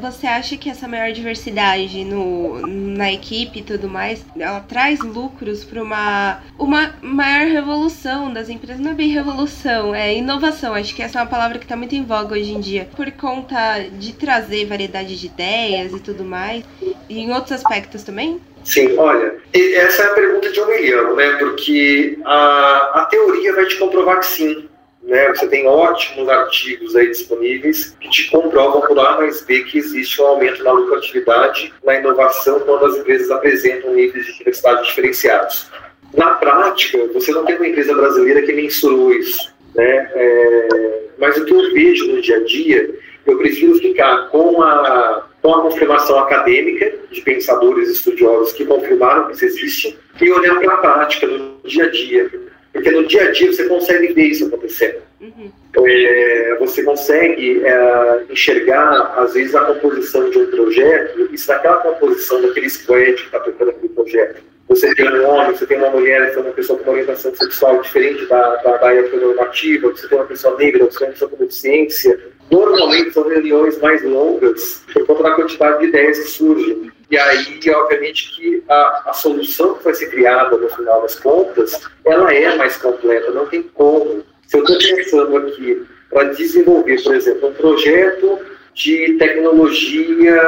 Você 0.00 0.26
acha 0.26 0.56
que 0.56 0.68
essa 0.68 0.88
maior 0.88 1.12
diversidade 1.12 2.04
no, 2.04 2.66
na 2.66 3.12
equipe 3.12 3.60
e 3.60 3.62
tudo 3.62 3.88
mais, 3.88 4.26
ela 4.36 4.58
traz 4.58 4.98
lucros 4.98 5.62
para 5.62 5.80
uma, 5.80 6.42
uma 6.58 6.96
maior 7.00 7.46
revolução 7.46 8.32
das 8.32 8.48
empresas? 8.48 8.80
Não 8.80 8.90
é 8.90 8.94
bem 8.94 9.10
revolução, 9.10 9.94
é 9.94 10.16
inovação. 10.16 10.74
Acho 10.74 10.92
que 10.96 11.00
essa 11.00 11.20
é 11.20 11.22
uma 11.22 11.28
palavra 11.28 11.58
que 11.58 11.64
está 11.64 11.76
muito 11.76 11.94
em 11.94 12.04
voga 12.04 12.34
hoje 12.34 12.50
em 12.50 12.58
dia. 12.58 12.88
Por 12.96 13.08
conta 13.12 13.86
de 13.92 14.12
trazer 14.14 14.66
variedade 14.66 15.16
de 15.16 15.26
ideias 15.26 15.92
e 15.92 16.00
tudo 16.00 16.24
mais. 16.24 16.64
E 17.08 17.20
em 17.20 17.32
outros 17.32 17.52
aspectos 17.52 18.02
também? 18.02 18.40
Sim, 18.64 18.98
olha, 18.98 19.36
essa 19.52 20.02
é 20.02 20.06
a 20.06 20.14
pergunta 20.14 20.50
de 20.50 20.60
milhão, 20.66 21.14
né? 21.14 21.36
Porque 21.38 22.18
a, 22.24 23.02
a 23.02 23.04
teoria 23.04 23.54
vai 23.54 23.66
te 23.66 23.76
comprovar 23.76 24.18
que 24.18 24.26
sim 24.26 24.68
né? 25.14 25.28
Você 25.28 25.46
tem 25.46 25.64
ótimos 25.64 26.28
artigos 26.28 26.96
aí 26.96 27.06
disponíveis 27.06 27.96
que 28.00 28.10
te 28.10 28.28
comprovam 28.32 28.80
por 28.80 28.98
A 28.98 29.18
mais 29.18 29.42
B 29.42 29.62
que 29.62 29.78
existe 29.78 30.20
um 30.20 30.26
aumento 30.26 30.64
na 30.64 30.72
lucratividade, 30.72 31.72
na 31.84 31.94
inovação, 31.94 32.58
quando 32.58 32.86
as 32.86 32.96
empresas 32.96 33.30
apresentam 33.30 33.94
níveis 33.94 34.26
de 34.26 34.38
diversidade 34.38 34.84
diferenciados. 34.84 35.70
Na 36.14 36.30
prática, 36.30 36.98
você 37.12 37.30
não 37.30 37.44
tem 37.44 37.54
uma 37.54 37.68
empresa 37.68 37.94
brasileira 37.94 38.42
que 38.42 38.52
mensurou 38.52 39.12
isso. 39.12 39.54
Né? 39.76 40.10
É, 40.14 41.02
mas 41.16 41.36
o 41.36 41.44
que 41.44 41.54
eu 41.54 41.72
vejo 41.72 42.08
no 42.08 42.20
dia 42.20 42.38
a 42.38 42.44
dia, 42.44 42.94
eu 43.24 43.38
prefiro 43.38 43.76
ficar 43.76 44.30
com 44.30 44.60
a, 44.62 45.28
com 45.40 45.54
a 45.54 45.62
confirmação 45.62 46.18
acadêmica 46.18 46.92
de 47.12 47.20
pensadores 47.20 47.88
estudiosos 47.88 48.52
que 48.52 48.64
confirmaram 48.64 49.28
que 49.28 49.34
isso 49.34 49.44
existe 49.44 49.98
e 50.20 50.30
olhar 50.32 50.58
para 50.58 50.74
a 50.74 50.78
prática, 50.78 51.28
no 51.28 51.60
dia 51.64 51.84
a 51.84 51.90
dia 51.90 52.30
porque 52.74 52.90
no 52.90 53.06
dia 53.06 53.28
a 53.28 53.30
dia 53.30 53.52
você 53.52 53.68
consegue 53.68 54.12
ver 54.12 54.24
isso 54.24 54.46
acontecendo. 54.46 54.96
Uhum. 55.20 55.50
É, 55.86 56.56
você 56.58 56.82
consegue 56.82 57.64
é, 57.64 58.24
enxergar, 58.28 59.14
às 59.16 59.32
vezes, 59.32 59.54
a 59.54 59.60
composição 59.60 60.28
de 60.28 60.38
um 60.38 60.46
projeto, 60.48 61.28
e 61.32 61.38
se 61.38 61.48
naquela 61.48 61.76
composição 61.76 62.42
daquele 62.42 62.68
squad 62.68 63.14
que 63.14 63.22
está 63.22 63.38
tocando 63.38 63.70
aquele 63.70 63.88
projeto, 63.90 64.42
você 64.68 64.92
tem 64.96 65.08
um 65.08 65.24
homem, 65.28 65.56
você 65.56 65.66
tem 65.66 65.78
uma 65.78 65.90
mulher, 65.90 66.26
você 66.26 66.34
tem 66.34 66.42
uma 66.42 66.52
pessoa 66.52 66.78
com 66.78 66.84
uma 66.84 66.92
orientação 66.92 67.34
sexual 67.34 67.80
diferente 67.80 68.26
da, 68.26 68.56
da, 68.56 68.76
da 68.78 69.02
normativa, 69.18 69.90
você 69.90 70.08
tem 70.08 70.18
uma 70.18 70.26
pessoa 70.26 70.58
negra, 70.58 70.84
você 70.84 70.98
tem 70.98 71.06
uma 71.06 71.12
pessoa 71.12 71.30
com 71.30 71.36
deficiência, 71.36 72.20
normalmente 72.50 73.12
são 73.12 73.28
reuniões 73.28 73.80
mais 73.80 74.02
longas 74.02 74.82
por 74.92 75.06
conta 75.06 75.22
da 75.22 75.30
quantidade 75.36 75.78
de 75.78 75.86
ideias 75.86 76.18
que 76.18 76.26
surgem. 76.26 76.90
E 77.14 77.18
aí, 77.18 77.60
obviamente, 77.70 78.34
que 78.34 78.64
a, 78.68 79.10
a, 79.10 79.12
solução 79.12 79.74
que 79.74 79.84
vai 79.84 79.94
ser 79.94 80.10
criada 80.10 80.56
no 80.56 80.68
final 80.68 81.00
das 81.02 81.14
contas, 81.14 81.80
ela 82.04 82.34
é 82.34 82.56
mais 82.56 82.76
completa, 82.76 83.30
não 83.30 83.46
tem 83.46 83.62
como. 83.62 84.24
Se 84.48 84.58
eu 84.58 84.64
estou 84.64 84.76
pensando 84.76 85.36
aqui 85.36 85.86
para 86.10 86.24
desenvolver, 86.32 87.00
por 87.04 87.14
exemplo, 87.14 87.50
um 87.50 87.54
projeto 87.54 88.40
de 88.74 89.16
tecnologia 89.16 90.42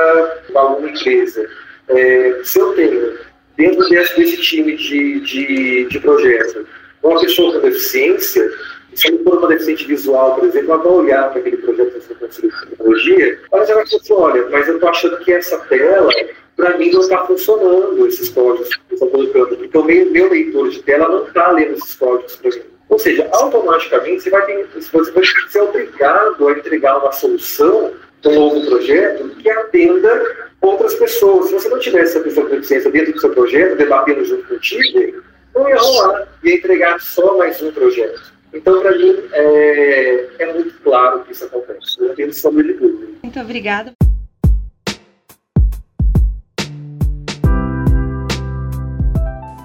para 0.51 0.61
alguma 0.61 0.91
empresa, 0.91 1.49
é, 1.89 2.41
se 2.43 2.59
eu 2.59 2.73
tenho 2.73 3.17
dentro 3.57 3.89
desse, 3.89 4.17
desse 4.17 4.39
time 4.39 4.75
de, 4.75 5.21
de, 5.21 5.85
de 5.85 6.01
projeto 6.01 6.67
uma 7.01 7.21
pessoa 7.21 7.53
com 7.53 7.61
deficiência, 7.61 8.45
se 8.97 9.09
ele 9.09 9.23
for 9.23 9.39
uma 9.39 9.49
deficiente 9.49 9.87
visual, 9.87 10.35
por 10.35 10.45
exemplo, 10.45 10.73
ela 10.73 10.83
vai 10.83 10.93
olhar 10.93 11.31
para 11.31 11.41
aquele 11.41 11.57
projeto 11.59 11.95
você 11.95 12.15
construiu 12.15 12.51
de 12.51 12.67
tecnologia, 12.67 13.39
ela 13.53 13.65
já 13.65 13.75
vai 13.75 13.85
dizer 13.85 13.97
assim, 13.97 14.13
olha, 14.15 14.49
mas 14.51 14.69
eu 14.69 14.75
estou 14.75 14.89
achando 14.89 15.19
que 15.19 15.33
essa 15.33 15.59
tela 15.59 16.11
para 16.57 16.79
mim 16.79 16.91
não 16.91 17.01
está 17.01 17.27
funcionando 17.27 18.07
esses 18.07 18.29
códigos 18.31 18.69
que 18.75 18.81
eu 18.91 18.95
estou 18.95 19.11
colocando, 19.11 19.57
porque 19.57 19.79
o 19.79 19.85
meu, 19.85 20.11
meu 20.11 20.31
leitor 20.31 20.71
de 20.71 20.83
tela 20.83 21.09
não 21.09 21.27
está 21.27 21.51
lendo 21.53 21.75
esses 21.75 21.95
códigos 21.95 22.37
para 22.37 22.51
mim. 22.51 22.63
Ou 22.89 22.99
seja, 22.99 23.29
automaticamente 23.33 24.23
você 24.23 24.31
vai, 24.31 24.47
ter, 24.47 24.67
você 24.75 25.11
vai 25.11 25.25
ser 25.51 25.61
obrigado 25.61 26.49
a 26.49 26.53
entregar 26.53 26.99
uma 26.99 27.13
solução 27.13 27.93
um 28.25 28.35
novo 28.35 28.67
projeto 28.67 29.29
que 29.37 29.51
atenda 29.51 30.51
outras 30.61 30.95
pessoas. 30.95 31.47
Se 31.47 31.55
você 31.55 31.69
não 31.69 31.79
tivesse 31.79 32.17
essa 32.17 32.21
pessoa 32.21 32.47
com 32.47 32.55
deficiência 32.55 32.91
dentro 32.91 33.13
do 33.13 33.21
seu 33.21 33.31
projeto, 33.31 33.77
debatendo 33.77 34.25
junto 34.25 34.49
contigo, 34.49 35.23
não 35.55 35.69
ia 35.69 35.77
rolar, 35.77 36.29
ia 36.43 36.57
entregar 36.57 37.01
só 37.01 37.37
mais 37.37 37.61
um 37.63 37.71
projeto. 37.71 38.36
Então, 38.57 38.81
para 38.81 38.97
mim, 38.97 39.15
é, 39.33 40.29
é, 40.39 40.53
muito 40.55 40.81
claro 40.83 41.23
que 41.25 41.33
isso 41.33 41.45
acontece. 41.45 42.01
Eu 42.01 42.15
tenho 42.15 42.33
sombra 42.33 42.65
de 42.65 42.73
dúvida. 42.73 43.07
Muito 43.23 43.41
obrigada. 43.41 43.93